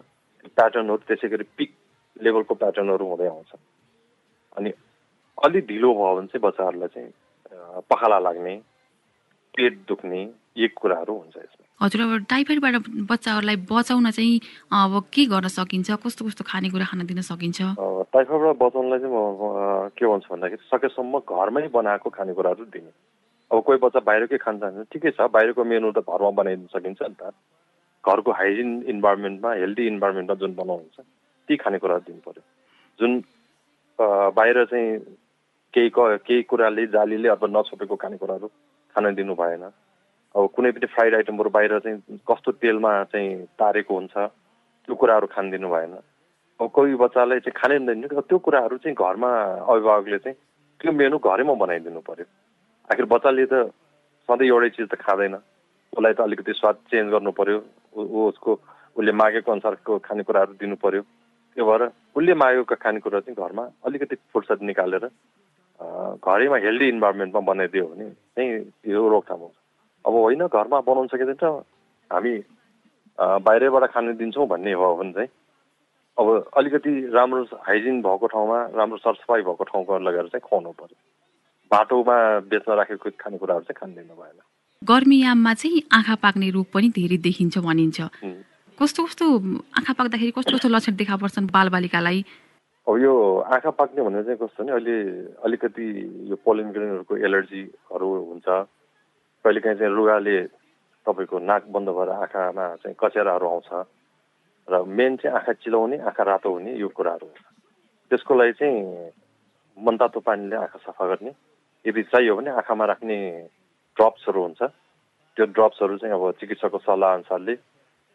प्याटर्नहरू 0.58 1.04
त्यसै 1.08 1.28
गरी 1.30 1.44
पिक 1.58 1.72
लेभलको 2.18 2.54
प्याटर्नहरू 2.56 3.06
हुँदै 3.08 3.28
आउँछ। 3.28 3.52
अनि 4.58 4.74
अलि 5.38 5.62
ढिलो 5.70 5.94
भयो 5.94 6.16
भने 6.16 6.28
चाहिँ 6.28 6.42
बच्चाहरूलाई 6.42 6.90
चाहिँ 6.96 7.82
पखाला 7.90 8.20
लाग्ने 8.20 8.56
पेट 9.54 9.74
दुख्ने 9.88 10.22
यी 10.58 10.68
कुराहरू 10.80 11.14
हुन्छ 11.14 11.36
यसमा। 11.38 11.66
हजुर 11.82 12.02
अब 12.02 12.12
टाइफाइडबाट 12.30 12.76
बच्चाहरूलाई 13.12 13.58
बचाउन 13.70 14.10
चाहिँ 14.12 14.40
अब 14.72 14.94
के 15.14 15.26
गर्न 15.34 15.48
सकिन्छ? 15.48 15.90
कस्तो 16.04 16.26
कस्तो 16.26 16.44
खानेकुरा 16.46 16.86
खान 16.92 17.06
दिन 17.06 17.22
सकिन्छ? 17.22 17.60
टाइफाइडबाट 18.14 18.56
बचाउनलाई 18.62 19.00
चाहिँ 19.00 19.14
म 19.14 19.90
के 19.98 20.06
भन्छु 20.06 20.30
भन्दाखेरि 20.34 20.64
सकेसम्म 20.70 21.20
घरमै 21.26 21.68
बनाएको 21.74 22.10
खानेकुराहरू 22.10 22.66
दिने। 22.70 22.92
अब 23.52 23.62
कोही 23.66 23.78
बच्चा 23.82 24.00
बाहिरकै 24.06 24.38
खान्छ 24.46 24.62
भने 24.64 24.84
ठिकै 24.94 25.12
छ 25.18 25.30
बाहिरको 25.34 25.64
मेनु 25.64 25.92
त 25.92 26.06
घरमा 26.06 26.32
बनाइदिन 26.40 26.68
सकिन्छ 26.74 27.02
नि 27.02 27.16
त। 27.18 27.34
घरको 28.04 28.32
हाइजिन 28.32 28.70
इन्भाइरोमेन्टमा 28.94 29.52
हेल्दी 29.64 29.84
इन्भाइरोमेन्टमा 29.88 30.36
जुन 30.42 30.54
बनाउनुहुन्छ 30.56 31.00
ती 31.48 31.54
खानेकुराहरू 31.58 32.04
दिनु 32.08 32.22
पऱ्यो 32.26 32.44
जुन 33.00 33.12
बाहिर 34.38 34.64
चाहिँ 34.72 34.90
केही 35.74 35.90
केही 35.96 36.42
कुराले 36.50 36.86
जालीले 36.96 37.30
अथवा 37.30 37.48
नछोपेको 37.50 37.96
खानेकुराहरू 37.96 38.48
खान 38.96 39.14
दिनु 39.16 39.34
भएन। 39.36 39.64
अब 40.36 40.48
कुनै 40.56 40.72
पनि 40.72 40.88
फ्राइड 40.94 41.16
आइटमहरू 41.16 41.50
बाहिर 41.56 41.80
चाहिँ 41.80 42.20
कस्तो 42.26 42.52
तेलमा 42.58 42.92
चाहिँ 43.14 43.46
तारेको 43.60 43.94
हुन्छ 43.94 44.14
त्यो 44.18 44.96
कुराहरू 44.96 45.28
खान 45.30 45.50
दिनु 45.52 45.70
भएन। 45.70 45.94
अब 46.60 46.68
कोही 46.74 46.96
बच्चालाई 46.98 47.40
चाहिँ 47.46 47.54
खानै 47.54 47.78
दिनु 47.86 48.22
त्यो 48.22 48.38
कुराहरू 48.42 48.78
चाहिँ 48.82 48.96
घरमा 48.98 49.30
अभिभावकले 49.70 50.18
चाहिँ 50.26 50.38
त्यो 50.82 50.92
मेनु 50.92 51.18
घरैमा 51.22 51.54
बनाइदिनु 51.54 52.02
पर्यो। 52.02 52.26
आखिर 52.90 53.06
बच्चाले 53.14 53.46
त 53.46 53.70
सधैँ 54.30 54.48
एउटै 54.50 54.70
चिज 54.74 54.88
त 54.90 54.96
खाँदैन। 55.06 55.36
उसलाई 55.94 56.14
त 56.14 56.20
अलिकति 56.26 56.54
स्वाद 56.58 56.76
चेन्ज 56.90 57.12
गर्नु 57.14 57.32
पर्यो। 57.38 57.58
उसको 57.94 58.52
उसले 58.98 59.12
मागेको 59.14 59.52
अनुसारको 59.52 60.00
खानेकुराहरू 60.02 60.54
दिनु 60.58 60.76
पर्यो। 60.82 61.02
त्यो 61.58 61.66
भएर 61.66 61.82
उसले 62.18 62.34
मागेको 62.34 62.76
खानेकुरा 62.82 63.20
चाहिँ 63.22 63.38
घरमा 63.38 63.64
अलिकति 63.86 64.16
फुर्सद 64.34 64.66
निकालेर 64.66 65.06
घरैमा 66.26 66.58
हेल्दी 66.66 66.88
इन्भाइरोमेन्टमा 66.90 67.42
बनाइदियो 67.54 67.86
भने 67.86 68.10
चाहिँ 68.10 68.50
यो 68.94 69.10
रोकथाम 69.10 69.40
हुन्छ। 69.40 69.58
अब 70.06 70.14
होइन 70.14 70.48
घरमा 70.48 70.80
बनाउन 70.82 71.08
सकिँदैन 71.08 71.64
हामी 72.12 72.34
बाहिरैबाट 73.18 73.84
खानु 73.94 74.14
दिन्छौँ 74.20 74.48
भन्ने 74.48 74.72
हो 74.74 74.96
भने 74.96 75.12
चाहिँ। 75.14 75.30
अब 76.18 76.28
अलिकति 76.58 76.92
राम्रो 77.14 77.44
हाइजिन 77.68 78.02
भएको 78.02 78.28
ठाउँमा 78.28 78.58
राम्रो 78.76 78.98
सरसफाइ 78.98 79.42
भएको 79.42 79.64
ठाउँमा 79.64 79.98
लगेर 80.06 80.28
चाहिँ 80.30 80.46
खुवाउनु 80.46 80.72
पर्यो। 80.78 80.98
बाटोमा 81.72 82.18
बेच्न 82.52 82.70
राखेको 82.78 83.10
खानेकुराहरू 83.18 83.64
चाहिँ 83.64 83.78
खान 83.80 83.94
दिनु 83.96 84.14
भएन। 84.14 84.40
गर्मीयाममा 84.82 85.54
चाहिँ 85.54 85.82
आँखा 85.94 86.16
पाक्ने 86.22 86.50
रोग 86.52 86.66
पनि 86.74 86.90
धेरै 86.94 87.18
देखिन्छ 87.18 87.58
भनिन्छ। 87.58 88.00
कस्तो 88.78 89.04
कस्तो 89.06 89.26
आँखा 89.80 89.94
पाक्दाखेरि 89.94 90.32
कस्तो 90.38 90.54
कस्तो 90.58 90.70
लक्षण 90.70 90.96
देखा 91.02 91.16
पर्छन् 91.18 91.48
बालबालिकालाई? 91.50 92.20
अब 92.88 92.96
यो 93.02 93.14
आँखा 93.48 93.72
पाक्ने 93.80 94.02
भनेर 94.04 94.24
चाहिँ 94.24 94.38
कस्तो 94.38 94.64
भने 94.64 94.72
अहिले 94.74 94.96
अलिकति 95.42 95.86
यो 96.30 96.36
पोलिन 96.46 96.68
ग्रेनहरूको 96.74 97.14
एलर्जीहरू 97.18 98.10
हुन्छ। 98.30 98.48
कहिलेकाहीँ 99.44 99.78
चाहिँ 99.78 99.94
रुगाले 99.94 100.36
तपाईँको 101.06 101.40
नाक 101.40 101.64
बन्द 101.68 101.90
भएर 101.90 102.10
आँखामा 102.10 102.66
चाहिँ 102.80 102.96
कचेराहरू 102.96 103.48
आउँछ 103.48 103.70
र 104.68 104.84
मेन 104.88 105.16
चाहिँ 105.20 105.36
आँखा 105.36 105.54
चिलाउने 105.60 105.98
आँखा 106.00 106.24
रातो 106.24 106.50
हुने 106.50 106.72
यो 106.80 106.88
कुराहरू 106.88 107.28
हुन्छ। 107.28 107.44
त्यसको 108.12 108.34
लागि 108.40 108.54
चाहिँ 108.56 108.80
मनतातो 109.78 110.20
पानीले 110.24 110.56
आँखा 110.56 110.80
सफा 110.80 111.06
गर्ने। 111.08 111.32
यदि 111.86 112.02
चाहियो 112.08 112.36
भने 112.40 112.52
आँखामा 112.64 112.86
राख्ने 112.88 113.18
ड्रप्सहरू 113.98 114.40
हुन्छ। 114.44 114.62
त्यो 115.36 115.46
ड्रप्सहरू 115.52 115.98
चाहिँ 116.00 116.16
अब 116.16 116.24
चिकित्सकको 116.40 116.80
सल्लाह 116.88 117.14
अनुसारले 117.14 117.56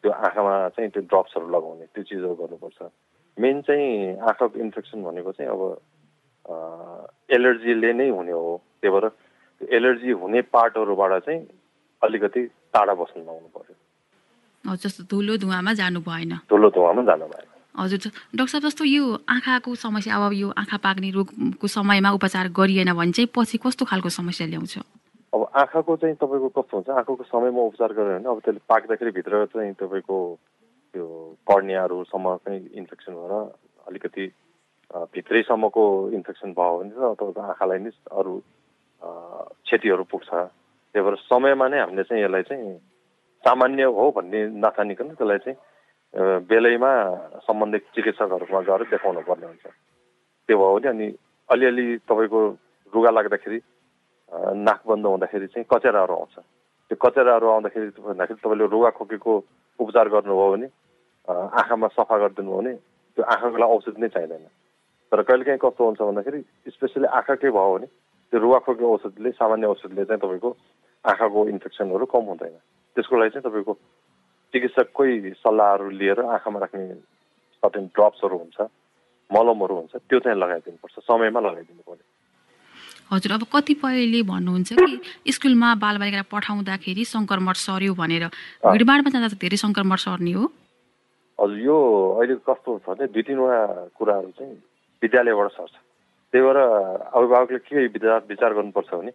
त्यो 0.00 0.10
आँखामा 0.10 0.54
चाहिँ 0.72 0.90
त्यो 0.90 1.02
ड्रप्सहरू 1.12 1.46
लगाउने 1.52 1.86
त्यो 1.92 2.02
चिजहरू 2.08 2.34
गर्नुपर्छ। 2.40 2.80
मेन 3.36 3.60
चाहिँ 3.68 4.16
आँखाको 4.16 4.56
इन्फेक्सन 4.64 5.04
भनेको 5.04 5.32
चाहिँ 5.36 5.50
अब 5.52 5.60
एलर्जीले 7.28 7.92
नै 7.92 8.08
हुने 8.08 8.32
हो। 8.32 8.56
त्यही 8.80 8.92
भएर 8.94 9.06
एलर्जी 9.60 10.10
हुने 10.10 10.40
पार्टहरूबाट 10.54 11.12
चाहिँ 11.24 11.40
अलिकति 12.02 12.42
टाढा 12.74 12.94
बस्नु 12.94 13.24
लाउनु 13.24 13.48
पर्यो। 13.54 14.76
जस्तो 14.76 15.04
धुलो 15.10 15.36
धुवामा 15.36 15.72
जानु 15.74 16.00
भएन। 16.00 16.32
धुलो 16.50 16.68
धुवामा 16.70 17.02
जानु 17.02 17.26
भएन। 17.26 17.46
हजुर 17.74 17.98
डाक्टर 18.34 18.46
साहब 18.46 18.64
जस्तो 18.64 18.84
यो 18.84 19.04
आँखाको 19.28 19.74
समस्या 19.74 20.16
अब 20.16 20.32
यो 20.32 20.48
आँखा 20.58 20.76
पाक्ने 20.78 21.10
रोगको 21.10 21.66
समयमा 21.66 22.10
उपचार 22.18 22.48
गरिएन 22.50 22.92
भने 22.94 23.12
चाहिँ 23.12 23.28
पछि 23.34 23.58
कस्तो 23.58 23.84
खालको 23.84 24.08
समस्या 24.08 24.46
ल्याउँछ? 24.46 24.78
अब 25.34 25.40
आँखाको 25.54 25.96
चाहिँ 25.96 26.14
तपाईँको 26.16 26.48
कस्तो 26.58 26.76
हुन्छ? 26.76 26.90
आँखाको 26.90 27.22
समयमा 27.28 27.62
उपचार 27.70 27.92
गर्यो 27.92 28.18
भने 28.18 28.28
अब 28.30 28.40
त्यसले 28.44 28.60
पाक्दाखेरि 28.68 29.10
भित्र 29.10 29.44
चाहिँ 29.54 29.72
तपाईँको 29.74 30.18
त्यो 30.94 31.06
कर्नियाहरूसम्म 31.50 32.36
चाहिँ 32.46 32.62
इन्फेक्सन 32.78 33.12
भएर 33.12 33.32
अलिकति 33.88 34.26
भित्रैसम्मको 35.14 35.84
इन्फेक्सन 36.16 36.52
भयो 36.58 36.78
भने 36.78 36.90
चाहिँ 36.90 37.14
तपाईँको 37.14 37.40
आँखालाई 37.40 37.78
नै 37.78 37.90
अरू 38.10 38.34
क्षतिहरू 39.02 40.04
पुग्छ। 40.10 40.28
त्यही 40.28 41.02
भएर 41.04 41.16
समयमा 41.28 41.66
नै 41.68 41.78
हामीले 41.78 42.02
चाहिँ 42.08 42.22
यसलाई 42.24 42.42
चाहिँ 42.48 42.76
सामान्य 43.44 43.84
हो 43.94 44.04
भन्ने 44.16 44.40
नथानिकन 44.58 45.08
त्यसलाई 45.14 45.38
चाहिँ 45.44 45.58
बेलैमा 46.48 46.92
सम्बन्धित 47.46 47.82
चिकित्सकहरूमा 47.94 48.60
गएर 48.68 48.82
देखाउनु 48.90 49.20
पर्ने 49.28 49.46
हुन्छ। 49.46 49.66
त्यो 50.48 50.56
भयो 50.58 50.74
भने 50.74 50.88
अनि 50.88 51.06
अलिअलि 51.48 51.86
तपाईँको 52.08 52.40
रुगा 52.92 53.10
लाग्दाखेरि 53.10 53.58
नाक 54.66 54.80
बन्द 54.88 55.06
हुँदाखेरि 55.06 55.46
चाहिँ 55.52 55.66
कचेराहरू 55.68 56.14
आउँछ। 56.14 56.34
त्यो 56.90 56.96
कचेराहरू 56.96 57.46
आउँदाखेरि 57.48 57.88
भन्दाखेरि 58.00 58.40
तपाईँले 58.42 58.66
रुगा 58.66 58.90
खोकेको 58.96 59.32
उपचार 59.78 60.08
गर्नुभयो 60.08 60.50
भने 60.52 60.68
आँखामा 61.28 61.88
सफा 61.92 62.16
गरिदिनु 62.18 62.50
भने 62.56 62.72
त्यो 63.16 63.22
आँखाको 63.24 63.56
लागि 63.60 63.72
औषध 63.76 63.96
नै 64.00 64.08
चाहिँदैन। 64.08 64.44
तर 65.12 65.22
कहिलेकाहीँ 65.28 65.60
कस्तो 65.60 65.84
हुन्छ 65.84 66.00
भन्दाखेरि 66.00 66.40
स्पेसली 66.72 67.06
आँखाकै 67.06 67.50
भयो 67.52 67.72
भने 67.76 67.86
त्यो 68.30 68.40
रुवाखोकी 68.40 68.84
औषधले 68.84 69.30
सामान्य 69.40 69.66
औषधले 69.72 70.04
चाहिँ 70.04 70.20
तपाईँको 70.20 70.50
आँखाको 71.04 71.40
इन्फेक्सनहरू 71.48 72.04
कम 72.12 72.24
हुँदैन। 72.32 72.56
त्यसको 72.96 73.14
लागि 73.16 73.30
चाहिँ 73.34 73.44
तपाईँको 73.48 73.72
चिकित्सककै 74.52 75.32
सल्लाहहरू 75.44 75.88
लिएर 76.00 76.20
आँखामा 76.36 76.58
राख्ने 76.60 76.84
सर्टेन 77.62 77.84
ड्रप्सहरू 77.96 78.36
हुन्छ 78.38 78.58
मलमहरू 79.30 79.74
हुन्छ 79.80 79.94
त्यो 80.08 80.18
चाहिँ 80.24 80.38
लगाइदिनुपर्छ 80.38 80.94
समयमा 81.08 81.40
लगाइदिनु 81.40 81.82
पर्यो 81.88 82.06
हजुर 83.12 83.32
अब 83.32 83.42
कतिपयले 83.48 84.20
भन्नुहुन्छ 84.28 84.68
कि 84.76 85.32
स्कुलमा 85.32 85.68
बालबालिकालाई 85.80 86.28
पठाउँदाखेरि 86.28 87.04
सङ्करमठ 87.08 87.56
सर्यो 87.56 87.92
भनेर। 87.96 88.24
भिडभाडमा 88.68 89.08
जाँदा 89.08 89.28
त 89.32 89.40
धेरै 89.40 89.56
सङ्करमठ 89.64 89.98
सर्ने 90.04 90.32
हो। 90.36 90.44
हजुर 91.40 91.58
यो 91.64 91.76
अहिले 92.20 92.34
कस्तो 92.44 92.70
छ 92.84 92.86
भने 92.88 93.08
दुई 93.08 93.22
तिनवटा 93.24 93.60
कुराहरू 93.96 94.30
चाहिँ 94.36 94.52
विद्यालयबाट 95.02 95.48
सर्छ। 95.56 95.74
त्यही 96.32 96.44
भएर 96.44 96.56
अभिभावकले 96.56 97.58
के 97.58 97.86
विचार 97.86 98.22
विचार 98.28 98.54
गर्नुपर्छ 98.54 98.94
भने 98.94 99.12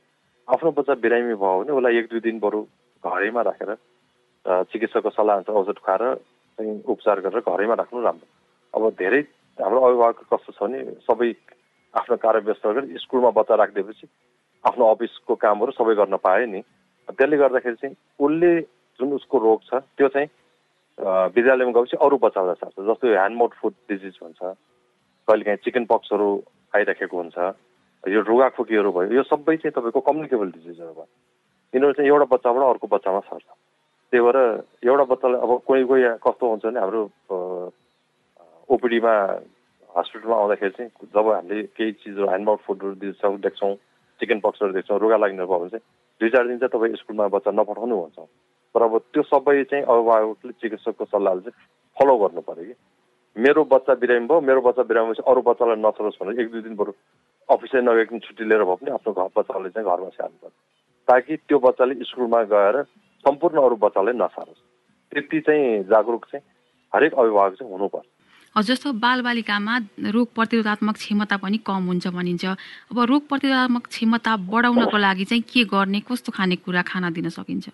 आफ्नो 0.48 0.72
बच्चा 0.78 0.94
बिरामी 1.04 1.34
भयो 1.34 1.58
भने 1.60 1.72
उसलाई 1.78 1.98
एक 1.98 2.08
दुई 2.10 2.20
दिन 2.20 2.40
बरु 2.40 2.62
घरैमा 3.04 3.42
राखेर 3.48 3.76
चिकित्सकको 4.72 5.10
सल्लाह 5.10 5.36
अनुसार 5.36 5.56
औषध 5.56 5.78
खुवाएर 5.86 6.04
चाहिँ 6.58 6.82
उपचार 6.94 7.20
गरेर 7.22 7.42
घरैमा 7.46 7.74
राख्नु 7.82 8.02
राम्रो। 8.02 8.28
अब 8.74 8.90
धेरै 9.00 9.22
हाम्रो 9.58 9.80
अभिभावक 9.88 10.20
कस्तो 10.34 10.52
छ 10.52 10.60
भने 10.64 10.80
सबै 11.08 11.30
आफ्नो 11.94 12.16
कार्य 12.26 12.40
व्यस्त 12.50 12.66
गरेर 12.68 12.98
स्कुलमा 13.00 13.30
बच्चा 13.38 13.56
राखिदिएपछि 13.62 14.08
आफ्नो 14.64 14.84
अफिसको 14.94 15.36
कामहरू 15.46 15.72
सबै 15.78 15.96
गर्न 15.96 16.18
पायो 16.18 16.46
नि। 16.50 16.62
त्यसले 17.14 17.38
गर्दाखेरि 17.38 17.76
चाहिँ 17.82 17.96
उसले 18.26 18.52
जुन 19.00 19.14
उसको 19.14 19.38
रोग 19.46 19.60
छ 19.70 19.86
त्यो 19.98 20.08
चाहिँ 20.18 20.30
विद्यालयमा 21.36 21.72
गएपछि 21.78 21.98
अरू 22.06 22.18
बच्चाहरूलाई 22.26 22.58
सार्छ। 22.58 22.76
जस्तो 22.90 23.06
ह्यान्ड 23.14 23.38
माउथ 23.38 23.54
फुड 23.62 23.74
डिजिज 23.90 24.20
हुन्छ 24.24 24.42
कहिलेकाहीँ 25.28 25.64
चिकन 25.64 25.86
पक्सहरू 25.94 26.30
आइराखेको 26.74 27.18
हुन्छ 27.18 27.38
यो 28.04 28.22
रुगाखोकीहरू 28.24 28.92
भयो 28.92 29.14
यो 29.14 29.24
सबै 29.26 29.56
चाहिँ 29.58 29.74
तपाईँको 29.74 30.02
कम्युनिकेबल 30.02 30.52
डिजिजहरू 30.52 30.94
भयो 30.94 31.08
यिनीहरू 31.74 31.94
चाहिँ 31.94 32.10
एउटा 32.10 32.26
बच्चाबाट 32.30 32.64
अर्को 32.66 32.88
बच्चामा 32.90 33.20
सर्छ 33.24 33.48
त्यही 34.14 34.24
भएर 34.24 34.38
एउटा 34.84 35.04
बच्चालाई 35.06 35.42
अब 35.42 35.52
कोही 35.64 35.84
कोही 35.86 36.04
कस्तो 36.22 36.50
हुन्छ 36.50 36.66
भने 36.66 36.80
हाम्रो 36.80 37.02
ओपिडीमा 38.70 39.14
हस्पिटलमा 39.90 40.36
आउँदाखेरि 40.38 40.74
चाहिँ 40.74 41.10
जब 41.10 41.28
हामीले 41.30 41.64
केही 41.72 41.92
चिजहरू 42.00 42.28
ह्यान्ड 42.28 42.46
माउथ 42.46 42.62
फुडहरू 42.64 42.96
दिन्छौँ 43.00 43.38
देख्छौँ 43.40 43.74
चिकन 44.20 44.40
पक्सहरू 44.40 44.74
देख्छौँ 44.74 45.00
रुगा 45.00 45.18
लाग्ने 45.18 45.46
भयो 45.46 45.60
भने 45.60 45.70
चाहिँ 45.72 45.86
दुई 46.22 46.30
चार 46.30 46.48
दिन 46.48 46.58
चाहिँ 46.60 46.72
तपाईँ 46.72 46.96
स्कुलमा 46.96 47.28
बच्चा 47.30 47.52
नपठाउनु 47.54 47.96
भन्छौँ 47.98 48.28
तर 48.76 48.82
अब 48.84 48.98
त्यो 49.10 49.24
सबै 49.26 49.64
चाहिँ 49.66 49.86
अभिभावकले 49.86 50.52
चिकित्सकको 50.56 51.06
सल्लाहले 51.08 51.42
चाहिँ 51.44 51.58
फलो 51.98 52.18
गर्नु 52.18 52.42
पऱ्यो 52.44 52.64
कि 52.66 52.76
मेरो 53.36 53.64
बच्चा 53.66 53.94
बिरामी 53.96 54.28
भयो 54.28 54.42
मेरो 54.42 54.62
बच्चा 54.62 54.84
बिरामी 54.84 55.08
भएपछि 55.10 55.24
अरू 55.28 55.42
बच्चालाई 55.44 55.82
नसरोस् 55.82 56.18
भनेर 56.22 56.40
एक 56.40 56.52
दुई 56.52 56.62
दिन 56.62 56.76
बरु 56.76 56.92
अफिसै 57.50 57.82
नगएको 57.82 58.20
छुट्टी 58.22 58.44
लिएर 58.46 58.64
भए 58.64 58.76
पनि 58.78 58.92
आफ्नो 58.94 59.14
घर 59.14 59.30
बच्चाले 59.36 59.70
चाहिँ 59.72 59.88
घरमा 59.88 60.10
स्याहार्नु 60.12 60.38
पर्छ 60.40 60.54
ताकि 61.08 61.38
त्यो 61.44 61.60
बच्चाले 61.62 61.94
स्कुलमा 62.06 62.42
गएर 62.50 62.82
सम्पूर्ण 63.26 63.62
अरू 63.62 63.76
बच्चालाई 63.82 64.14
नसारोस् 64.16 64.62
त्यति 65.12 65.40
चाहिँ 65.42 65.84
जागरुक 65.86 66.26
चाहिँ 66.26 66.46
हरेक 66.94 67.14
अभिभावक 67.16 67.56
चाहिँ 67.56 67.72
हुनुपर्छ 67.72 68.08
जस्तो 68.56 68.92
बालबालिकामा 69.00 69.78
रोग 70.10 70.28
प्रतिरोधात्मक 70.36 70.96
क्षमता 70.96 71.38
पनि 71.38 71.58
कम 71.66 71.88
हुन्छ 71.88 72.08
भनिन्छ 72.10 72.46
अब 72.46 73.00
रोग 73.10 73.28
प्रतिरोधात्मक 73.30 73.88
क्षमता 73.88 74.36
बढाउनको 74.46 74.98
लागि 75.00 75.26
चाहिँ 75.26 75.44
के 75.44 75.64
गर्ने 75.68 76.00
कस्तो 76.06 76.32
खानेकुरा 76.32 76.82
खाना 76.86 77.10
दिन 77.10 77.30
सकिन्छ 77.32 77.70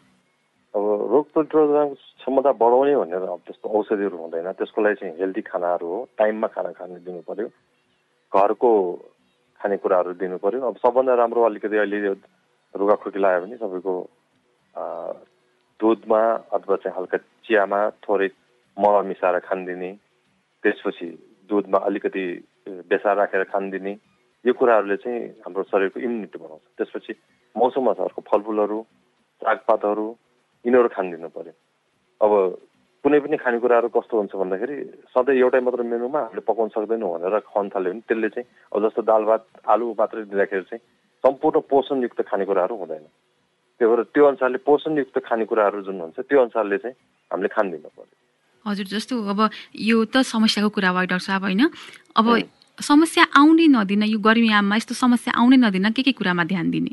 अब 0.74 0.86
रोग 1.12 1.32
प्रतिरोधक 1.34 2.09
क्षमता 2.20 2.52
बढाउने 2.54 2.96
भनेर 2.98 3.24
अब 3.26 3.42
त्यस्तो 3.46 3.70
औषधिहरू 3.72 4.18
हुँदैन 4.18 4.52
त्यसको 4.54 4.82
लागि 4.82 4.96
चाहिँ 4.96 5.16
हेल्दी 5.18 5.42
खानाहरू 5.44 5.88
हो 5.88 6.00
टाइममा 6.18 6.48
खाना 6.50 6.72
खाने 6.74 7.00
दिनु 7.02 7.22
पर्यो 7.24 7.48
घरको 8.32 8.72
खानेकुराहरू 9.62 10.14
दिनु 10.16 10.38
पर्यो 10.38 10.62
अब 10.64 10.78
सबभन्दा 10.78 11.14
राम्रो 11.16 11.44
अलिकति 11.46 11.78
अहिले 11.78 12.00
रुगाखोकी 12.74 13.20
लाग्यो 13.20 13.42
भने 13.42 13.56
तपाईँको 13.58 13.96
दुधमा 15.80 16.22
अथवा 16.52 16.76
चाहिँ 16.78 16.96
हल्का 16.98 17.18
चियामा 17.42 17.80
थोरै 18.02 18.30
मल 18.78 18.96
मिसाएर 19.06 19.40
खानिदिने 19.42 19.92
त्यसपछि 20.64 21.08
दुधमा 21.50 21.78
अलिकति 21.86 22.24
बेसार 22.86 23.16
राखेर 23.18 23.44
खानिदिने 23.48 23.94
यो 24.46 24.54
कुराहरूले 24.54 24.98
चाहिँ 24.98 25.24
हाम्रो 25.40 25.64
शरीरको 25.66 26.00
इम्युनिटी 26.02 26.38
बढाउँछ 26.38 26.62
त्यसपछि 26.78 27.14
मौसम 27.56 27.86
अनुसारको 27.86 28.22
फलफुलहरू 28.28 28.82
सागपातहरू 29.42 30.08
यिनीहरू 30.66 30.90
खानिदिनु 30.90 31.30
पऱ्यो 31.32 31.54
अब 32.22 32.32
कुनै 33.04 33.20
पनि 33.24 33.38
खानेकुराहरू 33.40 33.88
कस्तो 33.96 34.18
हुन्छ 34.20 34.34
भन्दाखेरि 34.36 34.76
सधैँ 35.16 35.36
एउटै 35.40 35.60
मात्र 35.64 35.84
मेनुमा 35.88 36.20
हामीले 36.20 36.44
पकाउन 36.44 36.70
सक्दैनौँ 36.76 37.12
भनेर 37.16 37.40
खुवाउनु 37.48 37.70
थाल्यो 37.72 37.92
भने 37.94 38.04
त्यसले 38.08 38.30
चाहिँ 38.36 38.48
अब 38.76 38.78
जस्तो 38.84 39.02
दाल 39.08 39.24
भात 39.30 39.44
आलु 39.72 39.86
मात्रै 40.00 40.24
दिँदाखेरि 40.28 40.66
चाहिँ 40.70 40.84
सम्पूर्ण 41.24 41.60
पोषणयुक्त 41.72 42.20
खानेकुराहरू 42.28 42.76
हुँदैन। 42.76 43.06
त्यही 43.80 43.88
भएर 43.92 44.04
त्यो 44.14 44.26
अनुसारले 44.26 44.60
पोषणयुक्त 44.68 45.18
खानेकुराहरू 45.28 45.82
जुन 45.88 46.00
हुन्छ 46.02 46.20
त्यो 46.28 46.40
अनुसारले 46.44 46.78
चाहिँ 46.84 46.96
हामीले 47.32 47.50
खानिदिनु 47.56 47.90
पऱ्यो 47.96 48.16
हजुर 48.66 48.88
जस्तो 48.92 49.16
अब 49.32 49.40
यो 49.90 49.98
त 50.12 50.28
समस्याको 50.28 50.70
कुरा 50.76 50.92
भयो 50.92 51.08
डाक्टर 51.12 51.24
साहब 51.24 51.44
होइन? 51.48 51.64
अब 52.20 52.28
समस्या 52.80 53.24
आउने 53.40 53.68
नदिन 53.76 54.04
यो 54.12 54.20
गर्मीयाममा 54.20 54.76
यस्तो 54.76 54.96
समस्या 54.96 55.32
आउने 55.40 55.58
नदिन 55.64 55.90
के 55.96 56.04
के 56.04 56.12
कुरामा 56.20 56.44
ध्यान 56.52 56.70
दिने? 56.72 56.92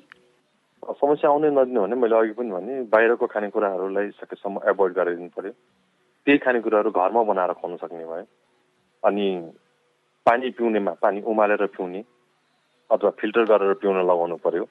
समस्या 1.01 1.31
आउने 1.31 1.51
नदिनु 1.51 1.81
भने 1.83 1.97
मैले 2.03 2.17
अघि 2.17 2.33
पनि 2.39 2.51
भने 2.51 2.83
बाहिरको 2.93 3.27
खानेकुराहरूलाई 3.35 4.11
सकेसम्म 4.21 4.61
एभोइड 4.71 4.93
गरिदिनु 4.99 5.29
पऱ्यो 5.37 5.53
त्यही 6.27 6.39
खानेकुराहरू 6.45 6.91
घरमा 6.91 7.23
बनाएर 7.31 7.53
खुवाउन 7.61 7.77
सक्ने 7.83 8.05
भयो 8.05 8.27
अनि 9.03 9.27
पानी 10.27 10.51
पिउनेमा 10.59 10.93
पानी 11.03 11.21
उमालेर 11.33 11.67
पिउने 11.77 12.01
अथवा 12.91 13.11
फिल्टर 13.21 13.45
गरेर 13.51 13.75
पिउन 13.83 13.99
लगाउनु 14.11 14.37
पर्यो। 14.45 14.65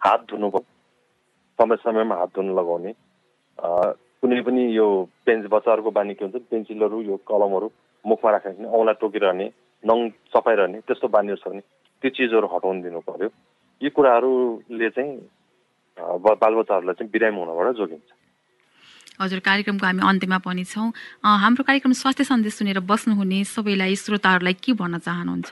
हात 0.00 0.20
धुनु 0.30 0.50
समय 1.58 1.76
समयमा 1.84 2.14
हात 2.16 2.30
धुनु 2.36 2.54
लगाउने। 2.58 2.92
कुनै 4.22 4.40
पनि 4.46 4.62
यो 4.76 4.86
पेन्स 5.26 5.46
बच्चाहरूको 5.50 5.90
बानी 5.90 6.14
के 6.14 6.24
हुन्छ 6.24 6.42
पेन्सिलहरू 6.50 7.00
यो 7.02 7.16
कलमहरू 7.26 7.68
मुखमा 8.04 8.30
राखेर 8.30 8.66
औँला 8.66 8.92
टोकिरहने 9.00 9.46
नङ 9.84 9.98
चपाइरहने 10.34 10.80
त्यस्तो 10.86 11.08
बानीहरू 11.16 11.42
छ 11.42 11.48
भने 11.48 11.62
त्यो 12.02 12.10
चिजहरू 12.16 12.46
हटाउनु 12.54 12.82
दिनु 12.82 13.00
पर्यो। 13.06 13.28
यी 13.80 13.90
कुराहरूले 13.90 14.90
चाहिँ 14.90 15.12
बालबच्चाहरूलाई 15.98 16.94
चाहिँ 16.94 17.10
बिरामी 17.12 17.38
हुनबाट 17.38 17.76
जोगिन्छ। 17.76 18.10
हजुर 19.20 19.40
कार्यक्रमको 19.44 19.86
हामी 19.86 20.02
अन्त्यमा 20.02 20.38
पनि 20.42 20.64
छौँ। 20.64 20.88
हाम्रो 21.22 21.62
कार्यक्रम 21.68 21.92
स्वास्थ्य 21.92 22.24
सन्देश 22.24 22.54
सुनेर 22.58 22.80
बस्नुहुने 22.80 23.38
सबैलाई 23.44 23.94
श्रोताहरूलाई 23.96 24.56
के 24.64 24.72
भन्न 24.72 24.98
चाहनुहुन्छ? 24.98 25.50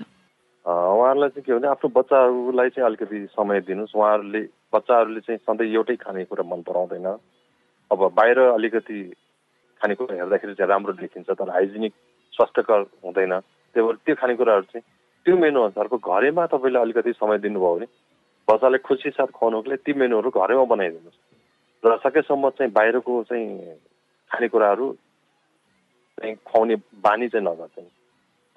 उहाँहरूलाई 0.64 1.29
चाहिँ 1.29 1.44
के 1.44 1.53
भने 1.55 1.68
आफ्नो 1.68 1.88
बच्चाहरूलाई 1.92 2.68
चाहिँ 2.72 2.87
अलिकति 2.88 3.18
समय 3.37 3.61
दिनुहोस्। 3.68 3.94
उहाँहरूले 3.94 4.42
बच्चाहरूले 4.74 5.20
चाहिँ 5.20 5.38
सधैँ 5.44 5.68
एउटै 5.72 5.96
खानेकुरा 6.05 6.44
मन 6.44 6.61
पराउँदैन। 6.66 7.07
अब 7.90 8.00
बाहिर 8.16 8.38
अलिकति 8.38 8.98
खानेकुरा 9.81 10.14
हेर्दाखेरि 10.14 10.55
चाहिँ 10.55 10.70
राम्रो 10.70 10.92
देखिन्छ 11.00 11.31
तर 11.31 11.48
हाइजेनिक 11.50 11.92
स्वास्थ्यकर 12.33 12.81
हुँदैन। 13.05 13.33
त्यही 13.40 13.87
भएर 13.87 13.96
त्यो 14.05 14.14
खानेकुराहरू 14.20 14.64
चाहिँ 14.72 14.85
त्यो 15.26 15.37
मेनु 15.37 15.61
अनुसारको 15.61 15.96
घरैमा 16.00 16.46
तपाईँले 16.53 16.79
अलिकति 16.81 17.12
समय 17.12 17.38
दिनुभयो 17.44 17.74
भने 17.76 17.87
बच्चाले 18.50 18.78
खुसी 18.82 19.10
साथ 19.14 19.30
खुवाउनुको 19.30 19.70
लागि 19.70 19.82
ती 19.86 19.92
मेनुहरू 19.94 20.30
घरैमा 20.34 20.64
बनाइदिनुहोस्। 20.74 21.18
र 21.82 21.96
सकेसम्म 22.04 22.50
चाहिँ 22.58 22.72
बाहिरको 22.72 23.12
चाहिँ 23.30 23.46
खानेकुराहरू 24.30 24.86
चाहिँ 26.18 26.34
खुवाउने 26.44 26.76
बानी 26.98 27.28
चाहिँ 27.30 27.46
नगर्दैन। 27.46 27.86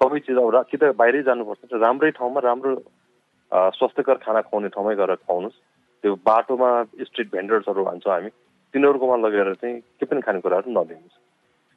सबै 0.00 0.18
चिज 0.26 0.36
अब 0.36 0.66
कि 0.70 0.76
त 0.76 0.90
बाहिरै 0.98 1.22
जानुपर्छ। 1.22 1.78
राम्रै 1.78 2.10
ठाउँमा 2.18 2.40
राम्रो 2.42 2.74
स्वास्थ्यकर 3.78 4.16
खाना 4.24 4.40
खुवाउने 4.50 4.68
ठाउँमै 4.74 4.94
गएर 4.96 5.14
खुवाउनुहोस्। 5.24 5.62
त्यो 6.04 6.14
बाटोमा 6.26 6.70
स्ट्रिट 7.08 7.28
भेन्डर्सहरू 7.32 7.84
भन्छौँ 7.84 8.12
हामी 8.12 8.30
तिनीहरूकोमा 8.74 9.16
लगेर 9.24 9.54
चाहिँ 9.62 9.80
के 9.96 10.04
पनि 10.04 10.20
खानेकुराहरू 10.20 10.68
नदिनुहोस्। 10.70 11.16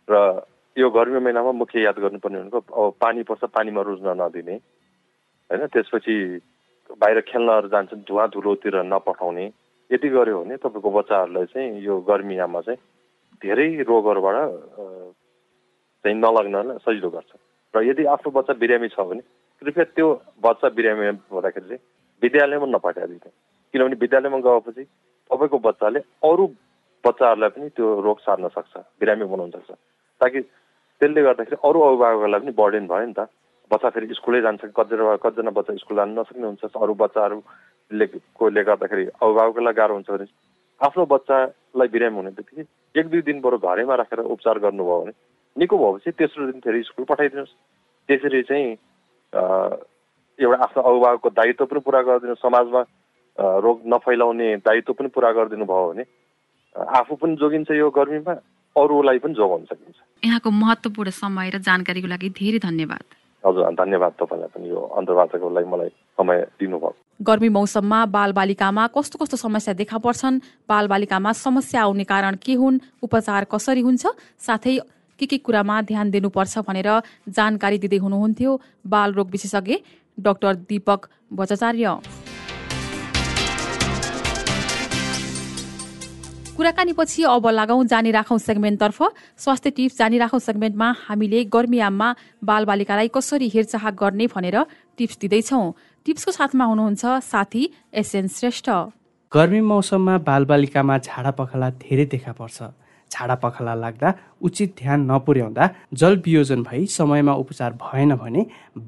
र 0.08 0.16
यो 0.76 0.90
गर्मी 0.90 1.20
महिनामा 1.20 1.52
मुख्य 1.62 1.82
याद 1.82 1.98
गर्नुपर्ने 2.02 2.40
भनेको 2.40 2.60
अब 2.60 2.94
पानी 3.00 3.24
पर्छ 3.24 3.44
पानीमा 3.56 3.82
रुज्न 3.82 4.08
नदिने। 4.20 4.56
होइन 5.50 5.66
त्यसपछि 5.72 6.16
बाहिर 6.96 7.20
खेल्नहरू 7.28 7.68
जान्छन् 7.68 8.08
धुवा 8.08 8.26
धुलोतिर 8.34 8.76
नपठाउने। 8.84 9.46
यति 9.90 10.08
गऱ्यो 10.10 10.40
भने 10.44 10.56
तपाईँको 10.58 10.90
बच्चाहरूलाई 10.92 11.46
चाहिँ 11.52 11.82
यो 11.84 11.94
गर्मीयामा 12.08 12.62
चाहिँ 12.62 12.80
धेरै 13.44 13.68
रोगहरूबाट 13.84 14.36
चाहिँ 16.04 16.18
नलग्न 16.18 16.78
सजिलो 16.86 17.10
गर्छ। 17.10 17.32
र 17.74 17.84
यदि 17.84 18.04
आफ्नो 18.08 18.32
बच्चा 18.32 18.54
बिरामी 18.64 18.88
छ 18.96 19.00
भने 19.00 19.22
कृपया 19.62 19.84
त्यो 19.96 20.08
बच्चा 20.44 20.68
बिरामी 20.78 21.06
हुँदाखेरि 21.32 21.68
चाहिँ 21.68 21.82
विद्यालयमा 22.22 22.68
नपठाइदिनु। 22.76 23.30
किनभने 23.74 23.96
विद्यालयमा 24.04 24.40
गएपछि 24.40 24.84
तपाईँको 25.30 25.58
बच्चाले 25.68 26.00
अरू 26.24 26.46
बच्चाहरूलाई 27.04 27.50
पनि 27.56 27.70
त्यो 27.76 27.88
रोग 28.02 28.18
सार्न 28.20 28.48
सक्छ 28.56 28.74
बिरामी 29.00 29.26
बनाउन 29.26 29.52
सक्छ। 29.52 29.72
ताकि 30.22 30.40
त्यसले 30.42 31.22
गर्दाखेरि 31.22 31.58
अरू 31.64 31.80
अभिभावकहरूलाई 31.80 32.40
पनि 32.42 32.52
बर्डेन 32.58 32.88
भयो 32.88 33.06
नि 33.06 33.14
त। 33.14 33.30
बच्चा 33.72 33.90
फेरि 33.96 34.14
स्कुलै 34.20 34.42
जान्छ 34.42 34.62
कतिजना 34.80 35.16
कतिजना 35.24 35.52
बच्चा 35.60 35.76
स्कुल 35.84 35.98
जानु 35.98 36.22
नसक्ने 36.22 36.48
हुन्छ 36.48 36.64
अरू 36.84 36.94
बच्चाहरूले 37.04 38.06
कोले 38.40 38.64
गर्दाखेरि 38.70 39.06
अभिभावकलाई 39.22 39.74
गाह्रो 39.80 39.94
हुन्छ 39.96 40.10
भने 40.12 40.28
आफ्नो 40.82 41.06
बच्चालाई 41.14 41.88
बिरामी 41.96 42.18
हुने 42.18 42.32
बित्तिकै 42.38 42.66
एक 43.00 43.08
दुई 43.12 43.22
दिन 43.28 43.42
बरु 43.42 43.58
घरैमा 43.58 43.96
राखेर 44.02 44.20
उपचार 44.36 44.60
गर्नुभयो 44.66 45.00
भने 45.02 45.14
निको 45.56 45.76
भएपछि 45.78 46.12
तेस्रो 46.22 46.46
दिन 46.52 46.60
फेरि 46.66 46.84
स्कुल 46.90 47.06
पठाइदिनुहोस्। 47.12 47.54
त्यसरी 48.10 48.42
चाहिँ 48.50 48.68
एउटा 50.40 50.58
आफ्नो 50.64 50.82
अभिभावकको 50.90 51.30
दायित्व 51.40 51.66
पनि 51.66 51.80
पुरा 51.88 52.02
गरिदिनु 52.08 52.36
समाजमा 52.38 52.82
रोग 53.66 53.82
नफैलाउने 53.94 54.50
दायित्व 54.68 54.94
पनि 54.94 55.10
पुरा 55.16 55.32
गरिदिनु 55.38 55.66
भयो 55.66 55.88
भने 55.92 56.04
आफू 57.00 57.16
पनि 57.22 57.36
जोगिन्छ 57.42 57.72
यो 57.82 57.90
गर्मीमा 57.90 58.34
अरूलाई 58.76 59.20
पनि 59.20 59.34
जोगाउन 59.34 59.64
सकिन्छ। 59.66 59.98
यहाँको 60.24 60.50
महत्त्वपूर्ण 60.64 61.10
समय 61.10 61.50
र 61.50 61.58
जानकारीको 61.68 62.08
लागि 62.08 62.30
धेरै 62.38 62.60
धन्यवाद। 62.62 63.06
हजुर 63.46 63.64
धन्यवाद 63.74 64.12
तपाईँलाई 64.20 64.50
पनि 64.56 64.70
यो 64.70 64.80
अन्तर्वार्ताको 64.98 65.50
लागि 65.50 65.68
मलाई 65.70 65.90
समय 66.18 66.38
दिनुभयो। 66.60 66.92
गर्मी 67.22 67.50
मौसममा 67.50 68.00
बालबालिकामा 68.06 68.84
कस्तो 68.96 69.18
कस्तो 69.22 69.38
समस्या 69.38 69.74
देखा 69.74 69.98
पर्छन्? 69.98 70.42
बालबालिकामा 70.70 71.32
समस्या 71.34 71.82
आउने 71.82 72.04
कारण 72.04 72.36
के 72.42 72.54
हुन्? 72.54 72.80
उपचार 73.04 73.44
कसरी 73.52 73.82
हुन्छ? 73.82 74.04
साथै 74.38 74.78
के 75.20 75.26
के 75.26 75.38
कुरामा 75.38 75.82
ध्यान 75.82 76.12
दिनुपर्छ 76.12 76.58
भनेर 76.68 76.90
जानकारी 77.30 77.78
दिँदै 77.78 77.98
हुनुहुन्थ्यो 77.98 78.52
बाल 78.86 79.14
रोग 79.14 79.28
विशेषज्ञ 79.32 79.76
डाक्टर 80.18 80.54
दीपक 80.70 81.00
भट्टाचार्य। 81.34 82.27
कुराकानीपछि 86.58 87.24
अब 87.30 87.48
लागौँ 87.50 87.86
जानी 87.86 88.12
राखौँ 88.12 88.38
सेगमेन्टतर्फ। 88.40 89.02
स्वास्थ्य 89.38 89.70
टिप्स 89.78 89.98
जानी 89.98 90.18
राखौँ 90.18 90.40
सेगमेन्टमा 90.42 90.88
हामीले 91.06 91.44
गर्मीयाममा 91.54 92.10
बालबालिकालाई 92.42 93.08
कसरी 93.14 93.50
हेरचाह 93.54 93.90
गर्ने 93.94 94.26
भनेर 94.34 94.58
टिप्स 94.98 95.18
दिँदैछौँ। 95.22 95.74
टिप्सको 96.06 96.32
साथमा 96.34 96.66
हुनुहुन्छ 96.66 97.06
साथी 97.22 97.64
एसएन 97.94 98.28
श्रेष्ठ। 98.34 98.70
गर्मी 99.32 99.62
मौसममा 99.70 100.18
बालबालिकामा 100.26 100.98
झाडा 100.98 101.32
पखाला 101.38 101.70
धेरै 101.78 102.06
देखा 102.10 102.32
पर्छ। 102.34 102.74
झाडा 103.12 103.36
पखाला 103.40 103.74
लाग्दा 103.76 104.10
उचित 104.44 104.70
ध्यान 104.80 105.00
नपुर्याउँदा 105.12 105.66
जल 105.94 106.16
वियोजन 106.26 106.64
भई 106.64 106.86
समयमा 106.92 107.34
उपचार 107.34 107.72
भएन 107.80 108.16
भने 108.20 108.42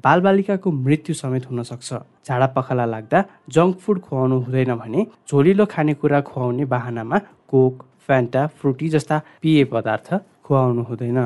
बालबालिकाको 0.04 0.70
मृत्यु 0.70 1.14
समेत 1.14 1.46
हुन 1.48 1.62
सक्छ। 1.62 1.88
झाडा 2.28 2.46
पखाला 2.56 2.86
लाग्दा 2.86 3.18
जङ्क 3.48 3.78
फुड 3.80 4.00
खुवाउनु 4.04 4.36
हुँदैन 4.44 4.74
भने 4.76 5.06
झोलिलो 5.28 5.64
खानेकुरा 5.72 6.20
खुवाउने 6.20 6.64
बाहनामा 6.68 7.18
कोक 7.50 7.84
फ्यान्टा 8.06 8.46
फ्रुटी 8.58 8.88
जस्ता 8.88 9.18
पेय 9.42 9.64
पदार्थ 9.64 10.08
खुवाउनु 10.44 10.82
हुँदैन। 10.82 11.20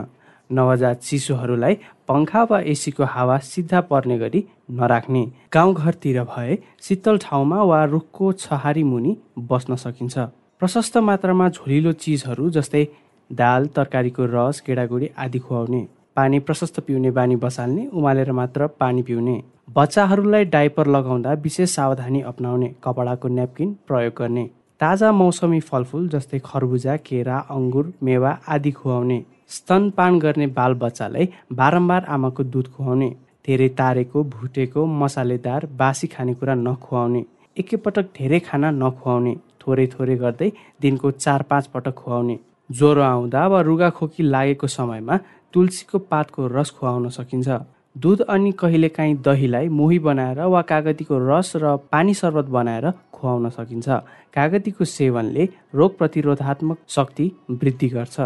नवजात 0.50 1.02
शिशुहरूलाई 1.02 1.74
पङ्खा 2.08 2.42
वा 2.50 2.58
एसीको 2.72 3.04
हावा 3.04 3.36
सिधा 3.50 3.80
पर्ने 3.90 4.18
गरी 4.18 4.44
नराख्ने। 4.70 5.22
गाउँघरतिर 5.52 6.22
भए 6.24 6.58
शीतल 6.82 7.18
ठाउँमा 7.18 7.62
वा 7.62 7.84
रुखको 7.84 8.32
छहारी 8.34 8.82
मुनि 8.82 9.16
बस्न 9.50 9.76
सकिन्छ। 9.76 10.18
प्रशस्त 10.60 10.96
मात्रामा 10.98 11.48
झोलिलो 11.48 11.92
चिजहरू 11.92 12.50
जस्तै 12.50 12.84
दाल 13.30 13.66
तरकारीको 13.66 14.24
रस 14.26 14.62
गेडागुडी 14.66 15.08
आदि 15.18 15.38
खुवाउने। 15.38 15.86
पानी 16.16 16.38
प्रशस्त 16.38 16.80
पिउने 16.80 17.10
बानी 17.10 17.36
बसाल्ने 17.36 17.86
उमालेर 17.92 18.32
मात्र 18.32 18.66
पानी 18.80 19.02
पिउने। 19.02 19.36
बच्चाहरूलाई 19.76 20.44
डाइपर 20.44 20.86
लगाउँदा 20.86 21.32
विशेष 21.44 21.70
सावधानी 21.74 22.20
अप्नाउने 22.22 22.68
कपडाको 22.84 23.28
न्यापकिन 23.28 23.72
प्रयोग 23.88 24.14
गर्ने। 24.18 24.44
ताजा 24.80 25.10
मौसमी 25.12 25.60
फलफुल 25.66 26.08
जस्तै 26.14 26.38
खरबुजा 26.46 26.96
केरा 27.08 27.36
अङ्गुर 27.56 27.92
मेवा 28.06 28.32
आदि 28.54 28.70
खुवाउने 28.78 29.18
स्तनपान 29.56 30.18
गर्ने 30.24 30.46
बाल 30.56 30.74
बच्चालाई 30.80 31.28
बारम्बार 31.60 32.08
आमाको 32.16 32.46
दुध 32.54 32.70
खुवाउने 32.76 33.10
धेरै 33.46 33.68
तारेको 33.80 34.24
भुटेको 34.34 34.86
मसालेदार 35.02 35.66
बासी 35.80 36.06
खानेकुरा 36.14 36.54
नखुवाउने 36.62 37.22
एकैपटक 37.56 38.10
धेरै 38.18 38.40
खाना 38.48 38.70
नखुवाउने 38.80 39.34
थोरै 39.62 39.86
थोरै 39.92 40.16
गर्दै 40.22 40.50
दिनको 40.82 41.10
चार 41.18 41.42
पाँच 41.50 41.66
पटक 41.74 41.94
खुवाउने। 42.00 42.36
ज्वरो 42.70 43.02
आउँदा 43.04 43.46
वा 43.52 43.60
रुगाखोकी 43.68 44.22
लागेको 44.34 44.66
समयमा 44.74 45.16
तुलसीको 45.54 45.98
पातको 46.10 46.46
रस 46.56 46.70
खुवाउन 46.78 47.08
सकिन्छ। 47.16 47.48
दुध 47.96 48.20
अनि 48.34 48.52
कहिलेकाहीँ 48.60 49.16
दहीलाई 49.24 49.68
मोही 49.78 49.98
बनाएर 50.06 50.40
वा 50.52 50.62
कागतीको 50.70 51.18
रस 51.28 51.52
र 51.62 51.76
पानी 51.92 52.14
शर्बत 52.20 52.46
बनाएर 52.56 52.90
खुवाउन 53.24 53.48
सकिन्छ। 53.48 53.88
कागतीको 54.36 54.84
सेवनले 54.84 55.48
रोग 55.74 55.96
प्रतिरोधात्मक 55.98 56.78
शक्ति 56.88 57.26
वृद्धि 57.50 57.88
गर्छ। 57.88 58.16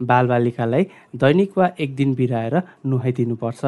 बालबालिकालाई 0.00 0.84
दैनिक 1.14 1.58
वा 1.58 1.66
एक 1.78 1.94
दिन 1.96 2.14
बिराएर 2.14 2.54
नुहाइदिनुपर्छ। 2.86 3.62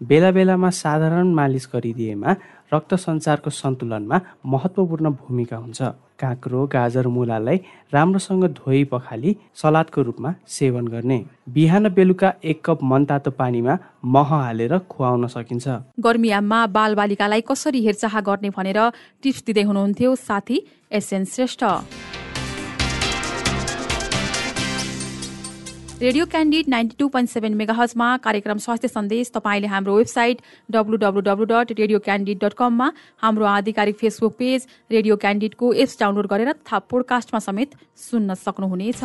बेला 0.00 0.30
बेलामा 0.30 0.70
साधारण 0.72 1.32
मालिस 1.34 1.66
गरिदिएमा 1.72 2.30
रक्त 2.72 2.94
सञ्चारको 2.96 3.50
सन्तुलनमा 3.52 4.20
महत्त्वपूर्ण 4.46 5.10
भूमिका 5.12 5.56
हुन्छ। 5.56 5.80
काँक्रो 6.20 6.66
गाजर 6.72 7.06
मुलालाई 7.08 7.56
राम्रोसँग 7.92 8.44
धोइ 8.56 8.84
पखाली 8.92 9.36
सलादको 9.56 10.02
रूपमा 10.02 10.34
सेवन 10.48 10.86
गर्ने। 10.88 11.18
बिहान 11.48 11.88
बेलुका 11.88 12.32
एक 12.44 12.60
कप 12.64 12.82
मनतातो 12.82 13.30
पानीमा 13.30 13.78
मह 14.04 14.28
हालेर 14.34 14.78
खुवाउन 14.90 15.26
सकिन्छ। 15.26 15.68
गर्मीयाममा 16.00 16.60
बालबालिकालाई 16.76 17.40
कसरी 17.50 17.84
हेरचाह 17.86 18.20
गर्ने 18.20 18.50
भनेर 18.56 18.80
टिप्स 19.22 19.44
दिँदै 19.46 19.64
हुनुहुन्थ्यो 19.68 20.14
साथी 20.18 20.56
S N 20.92 21.24
Shrestha. 21.24 21.64
Radio 26.02 26.24
Candid 26.26 26.68
ninety 26.68 26.96
two 26.98 27.06
point 27.08 27.30
seven 27.30 27.54
मेगाहजमा 27.54 28.06
कार्यक्रम 28.24 28.58
स्वास्थ्य 28.58 28.88
सन्देश 28.88 29.30
तपाईँले 29.34 29.66
हाम्रो 29.68 29.96
website 29.96 30.40
W 30.68 30.96
W 30.96 31.20
W 31.20 31.44
dot 31.44 31.72
Radio 31.78 31.98
Candid 32.06 32.38
dot 32.44 32.54
कममा 32.58 32.90
हाम्रो 33.22 33.44
आधिकारिक 33.46 33.96
फेसबुक 33.98 34.36
पेज 34.38 34.66
रेडियो 34.90 35.16
क्यान्डिडको 35.20 35.72
एप्स 35.84 36.00
डाउनलोड 36.00 36.26
गरेर 36.26 36.52
तथा 36.52 36.78
पोडकास्टमा 36.88 37.40
समेत 37.40 37.76
सुन्न 38.08 38.34
सक्नुहुनेछ। 38.46 39.04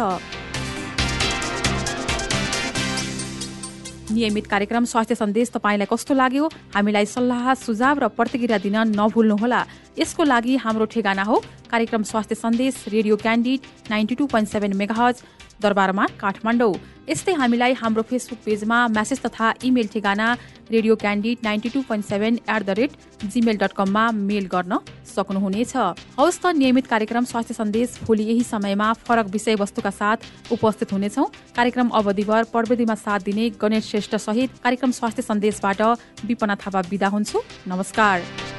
नियमित 4.16 4.48
कार्यक्रम 4.48 4.86
स्वास्थ्य 4.86 5.16
सन्देश 5.16 5.50
तपाईँलाई 5.52 5.88
कस्तो 5.92 6.14
लाग्यो? 6.14 6.48
हामीलाई 6.76 7.06
सल्लाह 7.12 7.54
सुझाव 7.60 8.00
र 8.00 8.08
प्रतिक्रिया 8.16 8.58
दिन 8.64 8.78
नभुल्नुहोला। 8.96 9.62
यसको 10.00 10.24
लागि 10.24 10.56
हाम्रो 10.64 10.86
ठेगाना 10.94 11.24
हो 11.24 11.44
कार्यक्रम 11.72 12.04
स्वास्थ्य 12.04 12.36
सन्देश 12.36 12.84
radio 12.88 13.16
candid 13.18 13.60
ninety 13.92 14.16
two 14.16 14.26
point 14.28 14.50
seven 14.50 14.76
megahertz 14.78 15.24
दरबारमा 15.62 16.06
काठमाडौँ। 16.20 16.74
यस्तै 17.10 17.34
हामीलाई 17.34 17.74
हाम्रो 17.78 18.02
फेसबुक 18.02 18.40
पेजमा 18.46 18.78
म्यासेज 18.88 19.20
तथा 19.22 19.54
इमेल 19.64 19.88
ठेगाना 19.94 20.28
radio 20.72 20.96
candid 20.96 21.38
ninety 21.44 21.70
two 21.70 21.82
point 21.88 22.06
seven 22.06 22.40
at 22.50 22.64
the 22.64 22.70
rate 22.80 22.92
Gmail 23.30 23.58
dot 23.58 23.74
कममा 23.78 24.04
मेल 24.12 24.46
गर्न 24.48 24.80
सक्नुहुनेछ। 25.06 25.76
हवस् 26.18 26.40
त 26.42 26.46
नियमित 26.58 26.88
कार्यक्रम 26.88 27.26
स्वास्थ्य 27.26 27.54
सन्देश 27.54 28.00
भोलि 28.04 28.24
यही 28.24 28.44
समयमा 28.44 28.92
फरक 29.06 29.28
विषयवस्तुका 29.30 29.90
साथ 29.92 30.52
उपस्थित 30.52 30.94
हुनेछौ। 30.94 31.26
कार्यक्रम 31.56 31.90
अवधिभर 31.94 32.44
प्रविधिमा 32.50 32.96
साथ 32.98 33.20
दिने 33.30 33.50
गणेश 33.62 33.90
श्रेष्ठ 33.92 34.16
सहित 34.18 34.58
कार्यक्रम 34.64 34.92
स्वास्थ्य 34.92 35.22
सन्देशबाट 35.22 35.82
विपना 36.26 36.56
थापा 36.58 36.82
विदा 36.90 37.08
हुन्छु। 37.08 37.42
नमस्कार। 37.68 38.55